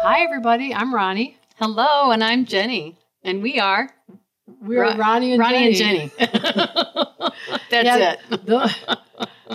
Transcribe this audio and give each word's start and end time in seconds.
Hi, 0.00 0.22
everybody. 0.24 0.72
I'm 0.74 0.92
Ronni. 0.94 1.34
Hello, 1.56 2.10
and 2.12 2.22
I'm 2.24 2.44
Jennie, 2.46 2.96
and 3.22 3.42
we 3.42 3.58
are 3.60 3.90
We're 4.62 4.82
Ro- 4.84 4.92
Ronni 4.94 5.34
and 5.34 5.42
Ronni 5.42 5.74
Jennie. 5.74 6.00
and 6.18 6.30
Jennie. 6.32 6.32
That's 7.70 7.84
Yeah, 7.84 8.14
it. 8.30 8.46
the- 8.46 8.98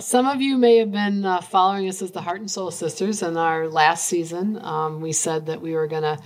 some 0.04 0.26
of 0.26 0.42
you 0.42 0.58
may 0.58 0.76
have 0.76 0.92
been 0.92 1.24
uh, 1.24 1.40
following 1.40 1.88
us 1.88 2.02
as 2.02 2.10
the 2.10 2.20
Heart 2.20 2.40
and 2.40 2.50
Soul 2.50 2.70
Sisters 2.70 3.22
in 3.22 3.36
our 3.36 3.68
last 3.68 4.06
season. 4.06 4.62
Um, 4.62 5.00
we 5.00 5.12
said 5.12 5.46
that 5.46 5.62
we 5.62 5.72
were 5.72 5.86
going 5.86 6.02
to 6.02 6.18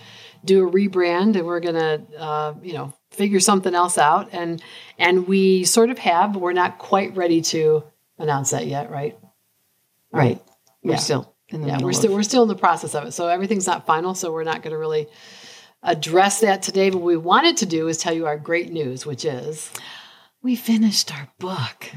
do 0.44 0.66
a 0.66 0.70
rebrand 0.70 1.36
and 1.36 1.46
we're 1.46 1.60
going 1.60 1.76
to, 1.76 2.02
uh, 2.18 2.54
you 2.60 2.72
know, 2.72 2.92
figure 3.12 3.40
something 3.40 3.74
else 3.74 3.96
out, 3.96 4.30
and 4.32 4.62
and 4.98 5.26
we 5.26 5.64
sort 5.64 5.90
of 5.90 5.98
have. 5.98 6.32
But 6.32 6.40
we're 6.40 6.52
not 6.52 6.78
quite 6.78 7.16
ready 7.16 7.40
to 7.42 7.84
announce 8.18 8.50
that 8.50 8.66
yet, 8.66 8.90
right? 8.90 9.18
Right. 10.12 10.40
We're 10.82 10.92
Yeah. 10.92 10.98
still 10.98 11.34
in 11.48 11.62
the 11.62 11.68
yeah, 11.68 11.78
we're 11.80 11.92
still 11.92 12.12
we're 12.12 12.22
still 12.22 12.42
in 12.42 12.48
the 12.48 12.56
process 12.56 12.94
of 12.94 13.04
it. 13.04 13.12
So 13.12 13.28
everything's 13.28 13.66
not 13.66 13.86
final. 13.86 14.14
So 14.14 14.32
we're 14.32 14.44
not 14.44 14.62
going 14.62 14.72
to 14.72 14.78
really 14.78 15.08
address 15.82 16.40
that 16.40 16.62
today. 16.62 16.90
But 16.90 16.98
what 16.98 17.06
we 17.06 17.16
wanted 17.16 17.58
to 17.58 17.66
do 17.66 17.88
is 17.88 17.98
tell 17.98 18.12
you 18.12 18.26
our 18.26 18.38
great 18.38 18.72
news, 18.72 19.06
which 19.06 19.24
is. 19.24 19.70
We 20.42 20.54
finished 20.56 21.12
our 21.12 21.28
book. 21.38 21.90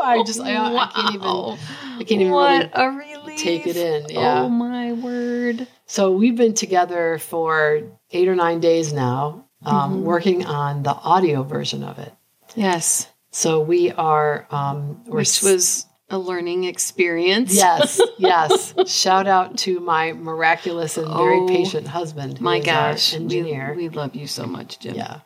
I 0.00 0.22
just 0.26 0.40
I, 0.40 0.54
I 0.56 0.86
can't 0.94 1.14
even 1.14 1.26
I 1.28 2.04
can't 2.04 2.10
even 2.20 2.30
what 2.30 2.60
really 2.60 2.70
a 2.74 2.88
relief. 2.90 3.38
take 3.40 3.66
it 3.66 3.76
in. 3.76 4.06
Yeah. 4.10 4.42
Oh 4.42 4.48
my 4.48 4.92
word. 4.92 5.66
So 5.86 6.12
we've 6.12 6.36
been 6.36 6.54
together 6.54 7.18
for 7.18 7.82
eight 8.12 8.28
or 8.28 8.34
nine 8.36 8.60
days 8.60 8.92
now, 8.92 9.44
um, 9.64 9.98
Mhm. 9.98 10.02
working 10.02 10.44
on 10.46 10.82
the 10.82 10.92
audio 10.94 11.42
version 11.42 11.82
of 11.82 11.98
it. 11.98 12.12
Yes. 12.54 13.08
So 13.30 13.60
we 13.60 13.90
are 13.92 14.46
um, 14.50 15.02
Which 15.06 15.42
was 15.42 15.86
a 16.10 16.18
learning 16.18 16.64
experience. 16.64 17.54
yes 17.54 18.00
yes. 18.18 18.72
Shout 18.86 19.26
out 19.26 19.58
to 19.58 19.80
my 19.80 20.12
miraculous 20.14 20.96
and 20.96 21.06
very 21.08 21.38
Oh, 21.40 21.46
patient 21.48 21.86
husband, 21.88 22.40
My 22.40 22.60
gosh. 22.60 23.12
we- 23.12 23.18
engineer. 23.20 23.74
We, 23.76 23.88
love 23.90 24.14
you 24.16 24.26
so 24.26 24.46
much, 24.46 24.78
Jim. 24.78 24.94
Yeah. 24.94 25.20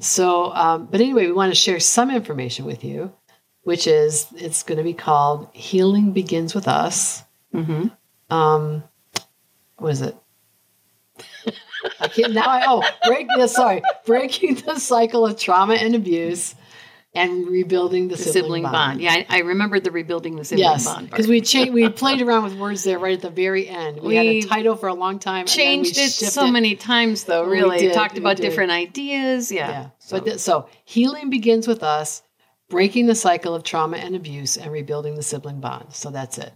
So, 0.00 0.52
um, 0.52 0.86
but 0.90 1.00
anyway, 1.00 1.26
we 1.26 1.32
want 1.32 1.50
to 1.50 1.56
share 1.56 1.80
some 1.80 2.10
information 2.10 2.64
with 2.64 2.84
you, 2.84 3.12
which 3.62 3.86
is 3.86 4.26
it's 4.36 4.62
going 4.62 4.78
to 4.78 4.84
be 4.84 4.94
called 4.94 5.48
Healing 5.52 6.12
Begins 6.12 6.54
with 6.54 6.68
Us. 6.68 7.22
Mm-hmm. 7.54 7.88
Um, 8.32 8.84
what 9.76 9.92
is 9.92 10.02
it? 10.02 10.16
I 12.00 12.08
can't 12.08 12.32
now. 12.32 12.46
I 12.46 12.64
oh 12.66 12.82
break 13.06 13.26
this. 13.36 13.54
Sorry, 13.54 13.82
breaking 14.06 14.56
the 14.66 14.78
cycle 14.78 15.26
of 15.26 15.38
trauma 15.38 15.74
and 15.74 15.94
abuse, 15.94 16.54
and 17.14 17.46
rebuilding 17.46 18.08
the, 18.08 18.16
The 18.16 18.22
sibling, 18.22 18.62
bond. 18.62 19.00
Yeah, 19.00 19.12
I, 19.12 19.26
I 19.28 19.38
remembered 19.40 19.84
the 19.84 19.90
rebuilding 19.90 20.36
the 20.36 20.44
sibling 20.44 20.64
Yes, 20.64 20.86
bond. 20.86 21.10
because 21.10 21.28
we 21.28 21.42
changed. 21.42 21.72
We 21.74 21.88
played 21.90 22.22
around 22.22 22.44
with 22.44 22.54
words 22.56 22.84
there 22.84 22.98
right 22.98 23.14
at 23.14 23.20
the 23.20 23.28
very 23.30 23.68
end. 23.68 24.00
We, 24.00 24.16
had 24.16 24.26
a 24.26 24.42
title 24.42 24.76
for 24.76 24.88
a 24.88 24.94
long 24.94 25.18
time. 25.18 25.44
we 25.44 25.48
changed 25.48 25.98
it 25.98 26.10
so 26.10 26.50
many 26.50 26.74
times 26.74 27.24
though 27.24 27.44
We 27.44 27.52
really 27.52 27.78
did, 27.78 27.92
talked 27.94 28.14
we 28.14 28.20
about 28.20 28.36
did. 28.38 28.42
different 28.44 28.70
ideas 28.72 29.52
yeah, 29.52 29.68
Yeah. 29.68 29.90
So- 29.98 30.16
But 30.18 30.24
th- 30.24 30.38
so 30.38 30.68
healing 30.84 31.28
begins 31.28 31.68
with 31.68 31.82
us 31.82 32.22
breaking 32.70 33.06
the 33.06 33.14
cycle 33.14 33.54
of 33.54 33.62
trauma 33.62 33.98
and 33.98 34.16
abuse 34.16 34.56
and 34.56 34.72
rebuilding 34.72 35.14
the 35.14 35.22
sibling 35.22 35.60
bond. 35.60 35.92
So 35.92 36.10
that's 36.10 36.38
it. 36.38 36.52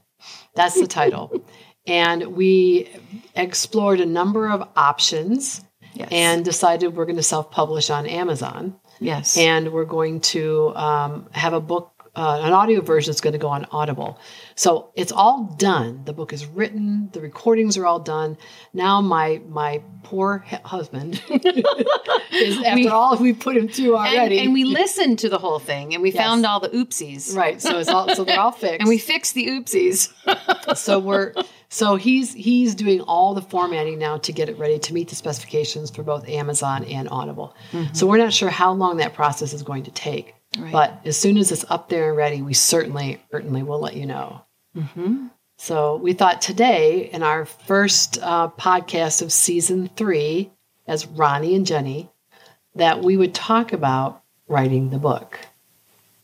That's 0.54 0.80
the 0.80 0.86
title. 0.86 1.44
and 1.86 2.28
we 2.28 2.88
explored 3.34 4.00
a 4.00 4.06
number 4.06 4.48
of 4.48 4.66
options 4.74 5.62
yes. 5.92 6.08
and 6.10 6.42
decided 6.44 6.96
we're 6.96 7.04
going 7.04 7.16
to 7.16 7.22
self-publish 7.22 7.90
on 7.90 8.06
Amazon 8.06 8.76
yes. 9.00 9.36
And 9.36 9.72
we're 9.72 9.84
going 9.84 10.20
to 10.20 10.74
um, 10.76 11.28
have 11.32 11.52
a 11.52 11.60
book 11.60 11.95
uh, 12.16 12.40
an 12.42 12.52
audio 12.52 12.80
version 12.80 13.10
that's 13.12 13.20
going 13.20 13.34
to 13.34 13.38
go 13.38 13.48
on 13.48 13.66
audible. 13.70 14.18
So 14.54 14.90
it's 14.94 15.12
all 15.12 15.44
done. 15.58 16.02
The 16.04 16.12
book 16.14 16.32
is 16.32 16.46
written 16.46 17.10
the 17.12 17.20
recordings 17.20 17.76
are 17.76 17.84
all 17.86 18.00
done. 18.00 18.36
Now 18.72 19.00
my 19.02 19.42
my 19.48 19.82
poor 20.02 20.38
hu- 20.48 20.56
husband 20.64 21.22
is 22.32 22.58
after 22.58 22.74
We- 22.74 22.88
all 22.88 23.16
we 23.18 23.32
put 23.32 23.56
him 23.56 23.68
through 23.68 23.96
and, 23.96 24.16
already. 24.16 24.38
and 24.38 24.52
we 24.52 24.64
listened 24.64 25.18
to 25.20 25.28
the 25.28 25.38
whole 25.38 25.58
thing 25.58 25.92
and 25.94 26.02
we 26.02 26.10
Yes. 26.12 26.22
found 26.24 26.46
all 26.46 26.60
the 26.60 26.68
oopsies. 26.70 27.34
Right 27.36 27.60
so 27.60 27.78
it's 27.78 27.88
all 27.90 28.14
so 28.14 28.24
they're 28.24 28.40
all 28.40 28.52
fixed. 28.64 28.80
And 28.80 28.88
we 28.88 28.98
fixed 28.98 29.34
the 29.34 29.46
oopsies. 29.48 30.12
So 30.76 30.98
we're 30.98 31.32
so 31.68 31.96
he's 31.96 32.32
he's 32.34 32.74
doing 32.74 33.00
all 33.02 33.34
the 33.34 33.42
formatting 33.42 33.98
now 33.98 34.18
to 34.18 34.32
get 34.32 34.48
it 34.48 34.58
ready 34.58 34.78
to 34.80 34.94
meet 34.94 35.08
the 35.08 35.14
specifications 35.14 35.90
for 35.90 36.02
both 36.02 36.28
Amazon 36.28 36.84
and 36.84 37.08
Audible. 37.10 37.54
So 37.92 38.06
we're 38.06 38.18
not 38.18 38.32
sure 38.32 38.48
how 38.50 38.72
long 38.72 38.96
that 38.98 39.14
process 39.14 39.52
is 39.52 39.62
going 39.62 39.84
to 39.84 39.90
take. 39.90 40.34
Right. 40.58 40.72
But 40.72 41.00
as 41.04 41.16
soon 41.16 41.36
as 41.36 41.52
it's 41.52 41.64
up 41.68 41.88
there 41.88 42.08
and 42.08 42.16
ready, 42.16 42.42
we 42.42 42.54
certainly 42.54 43.22
certainly 43.30 43.62
will 43.62 43.80
let 43.80 43.96
you 43.96 44.06
know. 44.06 44.42
mm-hmm. 44.76 45.26
So 45.58 45.96
we 45.96 46.12
thought 46.12 46.42
today 46.42 47.08
in 47.12 47.22
our 47.22 47.46
first 47.46 48.18
uh, 48.20 48.48
podcast 48.48 49.22
of 49.22 49.32
season 49.32 49.88
three, 49.96 50.50
as 50.86 51.06
Ronni 51.06 51.56
and 51.56 51.66
Jennie, 51.66 52.10
that 52.74 53.02
we 53.02 53.16
would 53.16 53.34
talk 53.34 53.72
about 53.72 54.22
writing 54.48 54.90
the 54.90 54.98
book. 54.98 55.38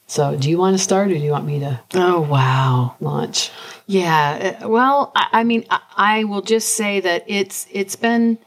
So 0.06 0.36
do 0.36 0.50
you 0.50 0.58
want 0.58 0.76
to 0.76 0.82
start 0.82 1.10
or 1.10 1.14
do 1.14 1.20
you 1.20 1.30
want 1.30 1.46
me 1.46 1.60
to 1.60 1.80
oh 1.94 2.20
wow 2.20 2.96
launch? 3.00 3.50
yeah 3.86 4.58
uh, 4.60 4.68
well 4.68 5.10
I, 5.16 5.28
I 5.32 5.44
mean 5.44 5.64
I, 5.70 5.80
I 5.96 6.24
will 6.24 6.42
just 6.42 6.74
say 6.74 7.00
that 7.00 7.24
it's 7.28 7.66
it's 7.70 7.96
been 7.96 8.38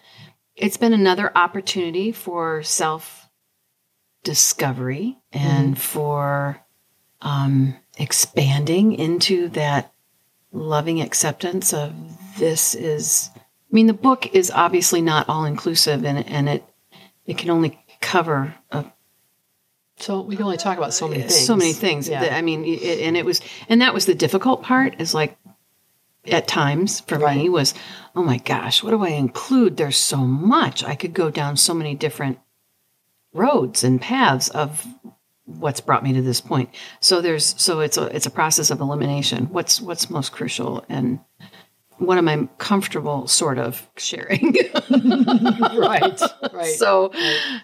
it's 0.55 0.77
been 0.77 0.93
another 0.93 1.35
opportunity 1.35 2.11
for 2.11 2.61
self 2.61 3.24
discovery 4.25 5.17
and 5.31 5.79
for 5.79 6.59
um, 7.21 7.77
expanding 7.97 8.91
into 8.91 9.47
that 9.49 9.93
loving 10.51 10.99
acceptance 10.99 11.73
of 11.73 11.93
this 12.39 12.75
is 12.75 13.29
i 13.35 13.39
mean 13.71 13.87
the 13.87 13.93
book 13.93 14.33
is 14.33 14.51
obviously 14.51 15.01
not 15.01 15.27
all 15.29 15.45
inclusive 15.45 16.03
and, 16.05 16.25
and 16.27 16.49
it 16.49 16.65
it 17.25 17.37
can 17.37 17.49
only 17.49 17.79
cover 18.01 18.53
a 18.71 18.85
So 19.97 20.21
we 20.21 20.35
can 20.35 20.45
only 20.45 20.57
talk 20.57 20.77
about 20.77 20.93
so 20.93 21.07
many 21.07 21.21
things. 21.21 21.45
so 21.45 21.55
many 21.55 21.73
things. 21.73 22.07
Yeah. 22.07 22.35
I 22.35 22.41
mean, 22.41 22.65
it, 22.65 22.99
and 22.99 23.15
it 23.17 23.25
was, 23.25 23.41
and 23.69 23.81
that 23.81 23.93
was 23.93 24.05
the 24.05 24.13
difficult 24.13 24.61
part. 24.61 24.99
Is 24.99 25.13
like, 25.13 25.37
at 26.25 26.47
times 26.47 26.99
for 27.01 27.17
me 27.17 27.49
was, 27.49 27.73
oh 28.15 28.23
my 28.23 28.37
gosh, 28.37 28.83
what 28.83 28.91
do 28.91 29.03
I 29.03 29.09
include? 29.09 29.77
There's 29.77 29.97
so 29.97 30.17
much. 30.17 30.83
I 30.83 30.95
could 30.95 31.13
go 31.13 31.29
down 31.29 31.57
so 31.57 31.73
many 31.73 31.95
different 31.95 32.39
roads 33.35 33.83
and 33.83 34.01
paths 34.01 34.49
of 34.49 34.87
what's 35.45 35.81
brought 35.81 36.03
me 36.03 36.13
to 36.13 36.21
this 36.21 36.41
point. 36.41 36.69
So 36.99 37.21
there's, 37.21 37.53
so 37.61 37.81
it's 37.81 37.97
a, 37.97 38.05
it's 38.15 38.25
a 38.25 38.31
process 38.31 38.71
of 38.71 38.79
elimination. 38.79 39.45
What's 39.51 39.79
what's 39.79 40.09
most 40.09 40.31
crucial 40.31 40.83
and 40.89 41.19
what 41.97 42.17
am 42.17 42.27
I 42.27 42.47
comfortable 42.57 43.27
sort 43.27 43.57
of 43.57 43.87
sharing? 43.97 44.55
right, 44.89 46.21
right. 46.53 46.75
So, 46.77 47.11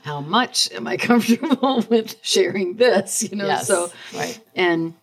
how 0.03 0.21
much 0.21 0.71
am 0.71 0.87
I 0.87 0.97
comfortable 0.97 1.85
with 1.89 2.15
sharing 2.21 2.77
this? 2.77 3.23
You 3.23 3.37
know, 3.37 3.47
yes, 3.47 3.67
so 3.67 3.91
right, 4.15 4.39
and 4.55 4.93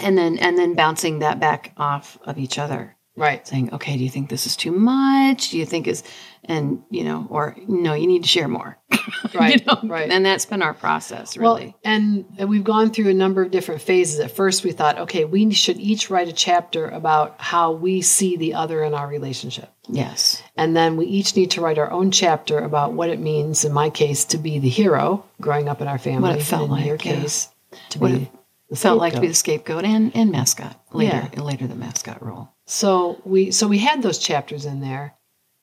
and 0.00 0.18
then 0.18 0.38
and 0.38 0.58
then 0.58 0.74
bouncing 0.74 1.20
that 1.20 1.40
back 1.40 1.72
off 1.76 2.18
of 2.24 2.38
each 2.38 2.58
other, 2.58 2.96
right. 3.18 3.46
saying, 3.46 3.72
"Okay, 3.74 3.96
do 3.96 4.04
you 4.04 4.10
think 4.10 4.28
this 4.28 4.46
is 4.46 4.56
too 4.56 4.72
much? 4.72 5.50
Do 5.50 5.58
you 5.58 5.66
think 5.66 5.86
is 5.86 6.02
and 6.44 6.82
you 6.90 7.04
know, 7.04 7.26
or 7.30 7.56
no, 7.66 7.94
you 7.94 8.06
need 8.06 8.22
to 8.22 8.28
share 8.28 8.48
more." 8.48 8.78
Right, 9.34 9.60
you 9.60 9.66
know? 9.66 9.80
right. 9.84 10.10
And 10.10 10.24
that's 10.24 10.46
been 10.46 10.62
our 10.62 10.74
process, 10.74 11.36
really. 11.36 11.66
Well, 11.66 11.80
and, 11.84 12.24
we've 12.48 12.64
gone 12.64 12.90
through 12.90 13.08
a 13.08 13.14
number 13.14 13.42
of 13.42 13.50
different 13.50 13.80
phases. 13.80 14.20
At 14.20 14.30
first, 14.30 14.64
we 14.64 14.72
thought, 14.72 14.98
okay, 14.98 15.24
we 15.24 15.50
should 15.52 15.78
each 15.78 16.10
write 16.10 16.28
a 16.28 16.32
chapter 16.32 16.88
about 16.88 17.36
how 17.38 17.72
we 17.72 18.00
see 18.00 18.36
the 18.36 18.54
other 18.54 18.82
in 18.84 18.94
our 18.94 19.08
relationship. 19.08 19.70
yes, 19.88 20.42
And 20.56 20.76
then 20.76 20.96
we 20.96 21.06
each 21.06 21.36
need 21.36 21.50
to 21.52 21.60
write 21.60 21.78
our 21.78 21.90
own 21.90 22.10
chapter 22.10 22.58
about 22.58 22.92
what 22.92 23.10
it 23.10 23.18
means, 23.18 23.64
in 23.64 23.72
my 23.72 23.90
case, 23.90 24.24
to 24.26 24.38
be 24.38 24.58
the 24.58 24.68
hero 24.68 25.24
growing 25.40 25.68
up 25.68 25.80
in 25.80 25.88
our 25.88 25.98
family. 25.98 26.30
What 26.30 26.38
it 26.38 26.42
felt 26.42 26.70
and 26.70 26.80
in 26.80 26.86
your 26.86 26.96
like, 26.96 27.04
yeah. 27.04 27.20
case, 27.20 27.48
to 27.90 27.98
What 27.98 28.12
be 28.12 28.30
it 28.70 28.78
felt 28.78 28.98
like 28.98 29.14
to 29.14 29.20
be 29.20 29.28
the 29.28 29.34
scapegoat 29.34 29.84
and 29.84 30.14
and 30.14 30.30
mascot 30.30 30.78
later. 30.92 31.28
Later, 31.40 31.66
the 31.66 31.74
mascot 31.74 32.22
role. 32.22 32.50
So 32.70 33.18
we 33.24 33.50
so 33.50 33.66
we 33.66 33.78
had 33.78 34.02
those 34.02 34.18
chapters 34.18 34.66
in 34.66 34.80
there, 34.80 35.14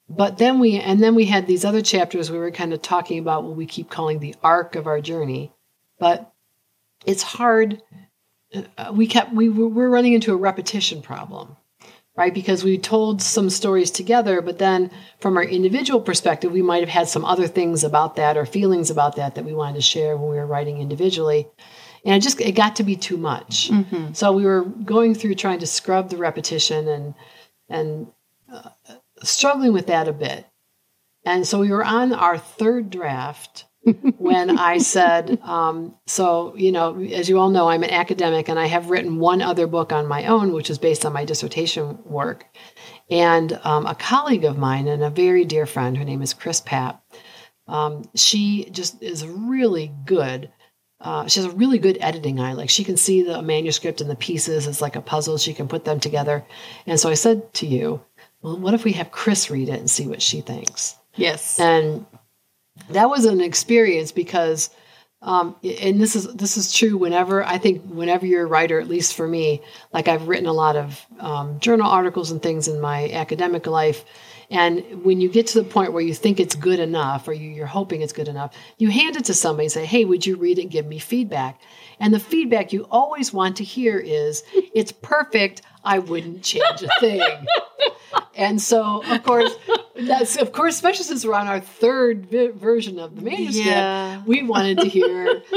but 0.09 0.39
then 0.39 0.59
we 0.59 0.79
and 0.79 1.01
then 1.03 1.13
we 1.13 1.25
had 1.25 1.45
these 1.45 1.63
other 1.63 1.83
chapters 1.83 2.31
we 2.31 2.39
were 2.39 2.49
kind 2.49 2.73
of 2.73 2.81
talking 2.81 3.19
about 3.19 3.43
what 3.43 3.55
we 3.55 3.67
keep 3.67 3.91
calling 3.91 4.17
the 4.17 4.35
arc 4.43 4.75
of 4.75 4.87
our 4.87 4.99
journey, 5.01 5.53
but 5.99 6.33
it's 7.05 7.21
hard. 7.21 7.79
uh, 8.55 8.91
We 8.91 9.05
kept 9.05 9.33
we 9.33 9.49
were 9.49 9.67
we're 9.67 9.87
running 9.87 10.13
into 10.13 10.33
a 10.33 10.35
repetition 10.35 11.03
problem, 11.03 11.55
right? 12.17 12.33
Because 12.33 12.63
we 12.63 12.79
told 12.79 13.21
some 13.21 13.51
stories 13.51 13.91
together, 13.91 14.41
but 14.41 14.57
then 14.57 14.89
from 15.19 15.37
our 15.37 15.43
individual 15.43 16.01
perspective, 16.01 16.51
we 16.51 16.63
might 16.63 16.81
have 16.81 16.89
had 16.89 17.07
some 17.07 17.23
other 17.23 17.47
things 17.47 17.83
about 17.83 18.15
that 18.15 18.35
or 18.35 18.47
feelings 18.47 18.89
about 18.89 19.15
that 19.17 19.35
that 19.35 19.45
we 19.45 19.53
wanted 19.53 19.75
to 19.75 19.81
share 19.81 20.17
when 20.17 20.31
we 20.31 20.37
were 20.37 20.47
writing 20.47 20.81
individually. 20.81 21.49
And 22.05 22.15
it 22.15 22.21
just 22.21 22.39
it 22.39 22.51
got 22.51 22.75
to 22.77 22.83
be 22.83 22.95
too 22.95 23.17
much. 23.17 23.71
So 24.13 24.31
we 24.31 24.45
were 24.45 24.63
going 24.63 25.15
through 25.15 25.35
trying 25.35 25.59
to 25.59 25.67
scrub 25.67 26.09
the 26.09 26.17
repetition 26.17 26.87
and 26.87 27.15
and 27.67 28.07
uh, 28.51 28.69
struggling 29.23 29.73
with 29.73 29.87
that 29.87 30.07
a 30.07 30.13
bit. 30.13 30.45
And 31.25 31.47
so 31.47 31.59
we 31.59 31.71
were 31.71 31.83
on 31.83 32.13
our 32.13 32.37
third 32.37 32.91
draft 32.91 33.65
when 34.17 34.57
I 34.57 34.77
said, 34.95 35.39
um, 35.41 35.95
so, 36.05 36.55
you 36.55 36.71
know, 36.71 36.99
as 36.99 37.27
you 37.29 37.39
all 37.39 37.49
know, 37.49 37.67
I'm 37.67 37.83
an 37.83 37.89
academic 37.89 38.47
and 38.47 38.59
I 38.59 38.67
have 38.67 38.89
written 38.89 39.17
one 39.17 39.41
other 39.41 39.65
book 39.65 39.91
on 39.91 40.07
my 40.07 40.25
own, 40.25 40.53
which 40.53 40.69
is 40.69 40.77
based 40.77 41.05
on 41.05 41.13
my 41.13 41.25
dissertation 41.25 41.99
work. 42.05 42.45
And 43.09 43.59
um, 43.63 43.85
a 43.85 43.95
colleague 43.95 44.45
of 44.45 44.57
mine 44.57 44.87
and 44.87 45.03
a 45.03 45.09
very 45.09 45.45
dear 45.45 45.65
friend, 45.65 45.97
her 45.97 46.05
name 46.05 46.21
is 46.21 46.33
Chris 46.33 46.61
Papp, 46.61 46.99
um, 47.67 48.03
she 48.15 48.69
just 48.71 49.01
is 49.01 49.25
really 49.25 49.91
good. 50.05 50.51
Uh, 51.05 51.27
she 51.27 51.39
has 51.39 51.45
a 51.45 51.55
really 51.55 51.77
good 51.77 51.99
editing 52.01 52.39
eye. 52.39 52.53
Like 52.53 52.71
she 52.71 52.83
can 52.83 52.97
see 52.97 53.21
the 53.21 53.43
manuscript 53.43 54.01
and 54.01 54.09
the 54.09 54.15
pieces. 54.15 54.65
It's 54.65 54.81
like 54.81 54.95
a 54.95 55.01
puzzle. 55.01 55.37
She 55.37 55.53
can 55.53 55.67
put 55.67 55.85
them 55.85 55.99
together. 55.99 56.43
And 56.87 56.99
so 56.99 57.09
I 57.09 57.13
said 57.13 57.53
to 57.55 57.67
you, 57.67 58.01
well, 58.41 58.57
what 58.57 58.73
if 58.73 58.83
we 58.83 58.93
have 58.93 59.11
Chris 59.11 59.51
read 59.51 59.69
it 59.69 59.79
and 59.79 59.89
see 59.89 60.07
what 60.07 60.21
she 60.21 60.41
thinks? 60.41 60.95
Yes. 61.15 61.59
And 61.59 62.07
that 62.89 63.07
was 63.07 63.25
an 63.25 63.39
experience 63.39 64.11
because 64.11 64.71
um, 65.21 65.55
and 65.63 65.99
this 66.01 66.15
is 66.15 66.31
this 66.33 66.57
is 66.57 66.73
true 66.73 66.97
whenever 66.97 67.43
I 67.43 67.57
think 67.57 67.83
whenever 67.83 68.25
you're 68.25 68.43
a 68.43 68.47
writer, 68.47 68.79
at 68.79 68.87
least 68.87 69.15
for 69.15 69.27
me, 69.27 69.61
like 69.93 70.07
I've 70.07 70.27
written 70.27 70.45
a 70.45 70.53
lot 70.53 70.75
of 70.75 71.03
um, 71.19 71.59
journal 71.59 71.89
articles 71.89 72.31
and 72.31 72.41
things 72.41 72.67
in 72.67 72.79
my 72.81 73.09
academic 73.11 73.65
life, 73.65 74.05
and 74.51 75.03
when 75.03 75.21
you 75.21 75.29
get 75.29 75.47
to 75.47 75.61
the 75.61 75.67
point 75.67 75.93
where 75.93 76.01
you 76.03 76.13
think 76.13 76.39
it's 76.39 76.55
good 76.55 76.79
enough, 76.79 77.27
or 77.27 77.33
you, 77.33 77.63
are 77.63 77.67
hoping 77.67 78.01
it's 78.01 78.13
good 78.13 78.27
enough, 78.27 78.53
you 78.77 78.89
hand 78.89 79.15
it 79.15 79.25
to 79.25 79.33
somebody 79.33 79.65
and 79.65 79.71
say, 79.71 79.85
"Hey, 79.85 80.05
would 80.05 80.25
you 80.25 80.35
read 80.35 80.59
it 80.59 80.63
and 80.63 80.71
give 80.71 80.85
me 80.85 80.99
feedback?" 80.99 81.59
And 81.99 82.13
the 82.13 82.19
feedback 82.19 82.73
you 82.73 82.87
always 82.91 83.33
want 83.33 83.57
to 83.57 83.63
hear 83.63 83.97
is, 83.97 84.43
"It's 84.73 84.91
perfect. 84.91 85.61
I 85.83 85.99
wouldn't 85.99 86.43
change 86.43 86.81
a 86.83 86.89
thing." 86.99 87.21
and 88.35 88.61
so, 88.61 89.03
of 89.03 89.23
course, 89.23 89.51
that's 89.95 90.35
of 90.37 90.51
course, 90.51 90.75
especially 90.75 91.05
since 91.05 91.25
we're 91.25 91.33
on 91.35 91.47
our 91.47 91.59
third 91.59 92.25
vi- 92.27 92.47
version 92.51 92.99
of 92.99 93.15
the 93.15 93.21
manuscript, 93.21 93.65
Yeah. 93.67 94.21
we 94.25 94.43
wanted 94.43 94.79
to 94.79 94.87
hear 94.87 95.41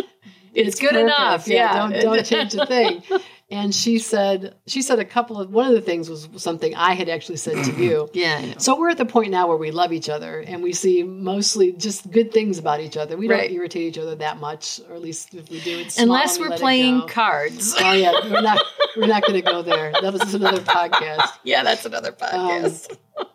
It's 0.55 0.81
good 0.81 0.91
perfect. 0.91 1.05
enough, 1.07 1.47
yeah. 1.49 1.77
don't 1.89 2.01
don't 2.01 2.25
change 2.27 2.55
a 2.55 2.67
thing. 2.67 3.03
And 3.51 3.75
she 3.75 3.99
said 3.99 4.57
she 4.67 4.83
said 4.83 4.99
a 4.99 5.07
couple 5.07 5.41
of 5.41 5.51
one 5.51 5.67
of 5.67 5.73
the 5.73 5.81
things 5.81 6.11
was 6.11 6.29
something 6.37 6.75
I 6.75 6.93
had 6.93 7.09
actually 7.09 7.39
said 7.39 7.65
to 7.65 7.73
you. 7.83 8.11
Yeah. 8.19 8.59
So 8.59 8.79
we're 8.79 8.91
at 8.91 8.99
the 8.99 9.07
point 9.07 9.31
now 9.31 9.47
where 9.49 9.57
we 9.57 9.71
love 9.71 9.91
each 9.93 10.11
other 10.11 10.41
and 10.41 10.63
we 10.63 10.73
see 10.75 11.03
mostly 11.03 11.73
just 11.73 12.11
good 12.11 12.31
things 12.33 12.59
about 12.59 12.81
each 12.81 12.97
other. 12.99 13.17
We 13.17 13.27
Right. 13.29 13.49
don't 13.49 13.53
irritate 13.57 13.83
each 13.85 13.99
other 13.99 14.15
that 14.17 14.39
much, 14.39 14.81
or 14.89 14.97
at 14.97 15.01
least 15.03 15.35
if 15.35 15.49
we 15.49 15.61
do, 15.61 15.79
it's 15.79 15.99
Unless 15.99 16.39
we 16.39 16.49
we're 16.49 16.57
playing 16.59 17.09
cards. 17.09 17.75
Oh 17.81 17.93
yeah, 17.93 18.13
we're 18.31 18.43
not 18.43 18.63
we're 18.99 19.07
not 19.07 19.23
going 19.23 19.43
to 19.43 19.51
go 19.51 19.63
there. 19.63 19.93
That 19.93 20.13
was 20.13 20.35
another 20.35 20.61
podcast. 20.61 21.29
yeah, 21.45 21.63
that's 21.63 21.87
another 21.87 22.13
podcast. 22.13 22.91
Um, 23.19 23.27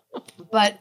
but 0.51 0.77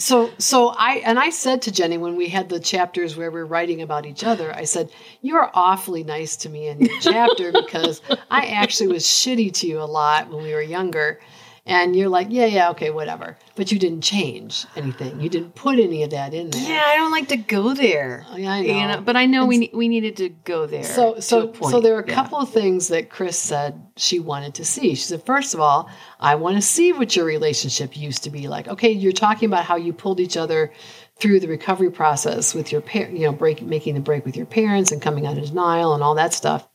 so 0.00 0.30
so 0.38 0.68
I 0.68 1.02
and 1.04 1.18
I 1.18 1.30
said 1.30 1.62
to 1.62 1.72
Jennie 1.72 1.98
when 1.98 2.16
we 2.16 2.28
had 2.28 2.48
the 2.48 2.58
chapters 2.58 3.16
where 3.16 3.30
we're 3.30 3.44
writing 3.44 3.82
about 3.82 4.06
each 4.06 4.24
other, 4.24 4.52
I 4.52 4.64
said, 4.64 4.90
You're 5.20 5.50
awfully 5.54 6.02
nice 6.02 6.36
to 6.36 6.48
me 6.48 6.68
in 6.68 6.80
your 6.80 7.00
chapter 7.00 7.52
because 7.52 8.00
I 8.30 8.46
actually 8.46 8.88
was 8.88 9.04
shitty 9.04 9.52
to 9.60 9.66
you 9.66 9.80
a 9.80 9.84
lot 9.84 10.30
when 10.30 10.42
we 10.42 10.54
were 10.54 10.62
younger. 10.62 11.20
And 11.66 11.94
you're 11.94 12.08
like, 12.08 12.28
Yeah, 12.30 12.46
yeah, 12.46 12.70
okay, 12.70 12.90
whatever. 12.90 13.36
But 13.54 13.70
you 13.70 13.78
didn't 13.78 14.00
change 14.00 14.66
anything. 14.76 15.20
You 15.20 15.28
didn't 15.28 15.54
put 15.54 15.78
any 15.78 16.02
of 16.02 16.10
that 16.10 16.32
in 16.32 16.50
there. 16.50 16.62
yeah, 16.62 16.82
I 16.86 16.96
don't 16.96 17.12
like 17.12 17.28
to 17.28 17.36
go 17.36 17.74
there. 17.74 18.24
Oh, 18.30 18.36
yeah, 18.36 18.52
I 18.54 18.60
You 18.60 18.72
know. 18.74 18.94
know, 18.94 19.00
but 19.02 19.16
I 19.16 19.26
know 19.26 19.44
we 19.46 19.70
we 19.74 19.86
needed 19.88 20.16
to 20.16 20.30
go 20.44 20.66
there. 20.66 20.82
So 20.84 21.20
so 21.20 21.52
so 21.62 21.80
there 21.80 21.94
were 21.94 22.00
a 22.00 22.08
Yeah. 22.08 22.14
couple 22.14 22.38
of 22.38 22.50
things 22.50 22.88
that 22.88 23.10
Chris 23.10 23.38
said 23.38 23.80
she 23.96 24.18
wanted 24.18 24.54
to 24.54 24.64
see. 24.64 24.90
She 24.94 25.02
said, 25.02 25.24
first 25.26 25.52
of 25.54 25.60
all, 25.60 25.88
I 26.18 26.34
want 26.36 26.56
to 26.56 26.62
see 26.62 26.92
what 26.92 27.14
your 27.14 27.26
relationship 27.26 27.96
used 27.96 28.24
to 28.24 28.30
be 28.30 28.48
like. 28.48 28.66
Okay, 28.68 28.90
you're 28.90 29.12
talking 29.12 29.46
about 29.46 29.64
how 29.64 29.76
you 29.76 29.92
pulled 29.92 30.20
each 30.20 30.36
other 30.36 30.72
through 31.18 31.38
the 31.40 31.48
recovery 31.48 31.90
process 31.90 32.54
with 32.54 32.72
your 32.72 32.80
parent, 32.80 33.12
you 33.18 33.26
know, 33.26 33.32
break 33.32 33.60
making 33.60 33.94
the 33.94 34.00
break 34.00 34.24
with 34.24 34.36
your 34.36 34.46
parents 34.46 34.90
and 34.90 35.02
coming 35.02 35.26
out 35.26 35.36
of 35.36 35.44
denial 35.44 35.92
and 35.92 36.02
all 36.02 36.14
that 36.14 36.32
stuff. 36.32 36.66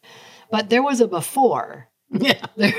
But 0.52 0.70
there 0.70 0.84
was 0.84 1.02
a 1.02 1.08
before. 1.08 1.90
Yeah. 2.12 2.42
There, 2.58 2.74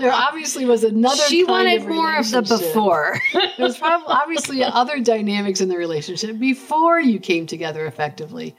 there 0.00 0.12
obviously 0.12 0.64
was 0.64 0.82
another. 0.82 1.22
She 1.28 1.44
kind 1.44 1.66
wanted 1.66 1.82
of 1.82 1.88
more 1.88 2.16
of 2.16 2.30
the 2.30 2.42
before. 2.42 3.16
There 3.32 3.66
was 3.66 3.78
probably 3.78 4.06
obviously 4.08 4.64
other 4.64 5.00
dynamics 5.00 5.60
in 5.60 5.68
the 5.68 5.76
relationship 5.76 6.38
before 6.38 6.98
you 6.98 7.20
came 7.20 7.46
together 7.46 7.86
effectively. 7.86 8.56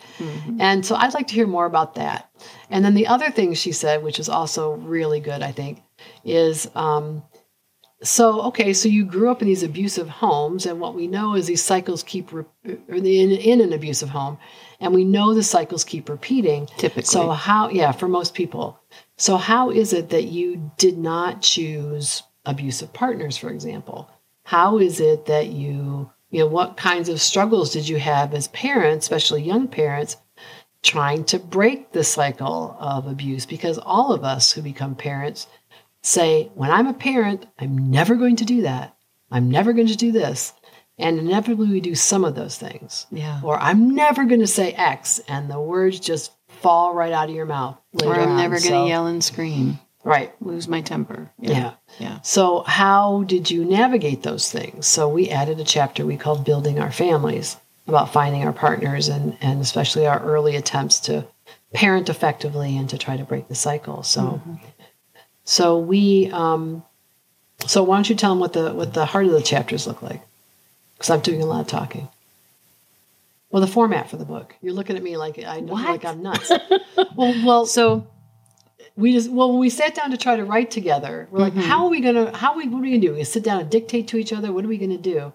And 0.60 0.86
so 0.86 0.96
I'd 0.96 1.14
like 1.14 1.28
to 1.28 1.34
hear 1.34 1.48
more 1.48 1.66
about 1.66 1.96
that. 1.96 2.30
And 2.70 2.86
then 2.86 2.94
the 2.94 3.08
other 3.08 3.32
thing 3.32 3.54
she 3.54 3.72
said, 3.74 4.04
which 4.04 4.20
is 4.20 4.30
also 4.30 4.74
really 4.74 5.20
good, 5.20 5.42
I 5.42 5.52
think, 5.52 5.82
is 6.24 6.70
um, 6.76 7.24
so, 8.04 8.42
okay, 8.44 8.74
so 8.74 8.90
you 8.90 9.06
grew 9.06 9.32
up 9.32 9.42
in 9.42 9.48
these 9.48 9.64
abusive 9.64 10.10
homes, 10.10 10.66
and 10.66 10.80
what 10.80 10.94
we 10.94 11.08
know 11.08 11.36
is 11.36 11.48
these 11.48 11.64
cycles 11.64 12.04
keep 12.04 12.34
re- 12.34 12.46
in, 12.66 13.06
in 13.06 13.62
an 13.62 13.72
abusive 13.72 14.10
home, 14.10 14.38
and 14.82 14.94
we 14.94 15.06
know 15.06 15.34
the 15.34 15.44
cycles 15.44 15.86
keep 15.86 16.10
repeating. 16.10 16.68
Typically. 16.78 17.04
So, 17.04 17.30
how, 17.30 17.70
yeah, 17.70 17.94
for 17.94 18.10
most 18.10 18.34
people. 18.34 18.78
So, 19.24 19.38
how 19.38 19.70
is 19.70 19.94
it 19.94 20.10
that 20.10 20.26
you 20.26 20.70
did 20.78 20.98
not 20.98 21.42
choose 21.42 22.24
abusive 22.46 22.92
partners, 22.92 23.38
for 23.38 23.50
example? 23.50 24.12
How 24.44 24.80
is 24.80 25.00
it 25.00 25.28
that 25.28 25.48
you, 25.48 26.12
you 26.30 26.40
know, 26.42 26.48
what 26.48 26.76
kinds 26.76 27.08
of 27.08 27.22
struggles 27.22 27.72
did 27.72 27.88
you 27.88 28.00
have 28.00 28.34
as 28.34 28.50
parents, 28.50 29.06
especially 29.06 29.42
young 29.42 29.70
parents, 29.70 30.18
trying 30.82 31.24
to 31.24 31.40
break 31.40 31.94
the 31.94 32.04
cycle 32.04 32.76
of 32.78 33.08
abuse? 33.08 33.46
Because 33.46 33.78
all 33.78 34.12
of 34.12 34.26
us 34.26 34.52
who 34.52 34.62
become 34.62 34.94
parents 34.94 35.48
say, 36.02 36.52
when 36.54 36.70
I'm 36.70 36.88
a 36.88 36.94
parent, 36.94 37.46
I'm 37.58 37.78
never 37.78 38.16
going 38.16 38.36
to 38.36 38.46
do 38.46 38.64
that. 38.64 38.94
I'm 39.32 39.50
never 39.50 39.72
going 39.72 39.88
to 39.88 39.96
do 39.96 40.12
this. 40.12 40.52
And 40.98 41.18
inevitably, 41.18 41.70
we 41.70 41.80
do 41.80 41.96
some 41.96 42.26
of 42.26 42.36
those 42.36 42.58
things. 42.58 43.08
Yeah. 43.10 43.40
Or 43.42 43.58
I'm 43.58 43.96
never 43.96 44.26
going 44.26 44.42
to 44.42 44.48
say 44.48 44.74
X, 44.74 45.22
and 45.30 45.50
the 45.50 45.62
words 45.62 46.02
just 46.02 46.34
fall 46.64 46.96
right 46.96 47.12
out 47.14 47.30
of 47.30 47.36
your 47.36 47.46
mouth. 47.46 47.78
Or 48.04 48.16
I'm 48.16 48.30
on. 48.30 48.38
never 48.38 48.60
going 48.60 48.86
to 48.86 48.90
yell 48.90 49.06
and 49.06 49.24
scream, 49.24 49.80
Right. 50.04 50.34
lose 50.42 50.68
my 50.68 50.82
temper. 50.82 51.30
Yeah. 51.40 51.74
Yeah. 52.00 52.20
So, 52.22 52.64
how 52.64 53.24
did 53.28 53.52
you 53.52 53.64
navigate 53.64 54.24
those 54.24 54.52
things? 54.52 54.88
So, 54.88 55.08
we 55.08 55.30
added 55.30 55.60
a 55.60 55.64
chapter 55.64 56.06
we 56.06 56.18
called 56.18 56.44
Building 56.44 56.80
Our 56.80 56.92
Families 56.92 57.58
about 57.88 58.12
finding 58.12 58.44
our 58.46 58.54
partners 58.54 59.10
and, 59.10 59.38
and 59.42 59.62
especially 59.62 60.08
our 60.08 60.20
early 60.24 60.56
attempts 60.56 61.00
to 61.02 61.26
parent 61.74 62.10
effectively 62.10 62.78
and 62.78 62.90
to 62.90 62.98
try 62.98 63.18
to 63.18 63.24
break 63.24 63.48
the 63.50 63.56
cycle. 63.56 64.04
So, 64.04 64.42
so 65.44 65.78
we, 65.78 66.30
um, 66.32 66.84
so 67.68 67.84
why 67.84 67.98
don't 67.98 68.10
you 68.10 68.16
tell 68.16 68.32
them 68.32 68.40
what 68.40 68.54
the 68.54 68.74
what 68.74 68.94
the 68.94 69.06
heart 69.06 69.26
of 69.26 69.32
the 69.32 69.42
chapters 69.42 69.86
look 69.88 70.02
like? 70.02 70.22
Because 70.96 71.10
I'm 71.10 71.20
doing 71.22 71.42
a 71.42 71.46
lot 71.46 71.62
of 71.62 71.68
talking. 71.68 72.08
Well, 73.54 73.62
the 73.62 73.68
format 73.68 74.10
for 74.10 74.18
the 74.18 74.26
book. 74.26 74.56
You're 74.62 74.74
looking 74.74 74.98
at 74.98 75.04
me 75.04 75.16
like 75.16 75.38
I 75.42 75.60
What? 75.60 75.86
like 75.86 76.04
I'm 76.06 76.22
nuts. 76.24 76.52
well, 77.16 77.36
well, 77.46 77.66
So 77.68 78.08
we 78.98 79.14
just 79.14 79.32
well 79.32 79.52
when 79.52 79.60
we 79.60 79.70
sat 79.70 79.96
down 79.96 80.12
to 80.12 80.18
try 80.18 80.36
to 80.36 80.44
write 80.44 80.70
together 80.72 81.28
we're 81.32 81.40
Mm-hmm. 81.40 81.58
like 81.60 81.66
how 81.68 81.86
are 81.86 81.90
we 81.90 82.00
gonna 82.02 82.36
how 82.36 82.52
are 82.52 82.58
we 82.58 82.68
what 82.68 82.80
are 82.80 82.82
we 82.82 82.90
gonna 82.90 83.02
do 83.02 83.10
we 83.12 83.16
gonna 83.18 83.26
sit 83.26 83.44
down 83.44 83.60
and 83.62 83.70
dictate 83.70 84.08
to 84.10 84.18
each 84.18 84.32
other 84.34 84.52
what 84.52 84.66
are 84.66 84.68
we 84.68 84.78
gonna 84.78 84.98
do 85.00 85.34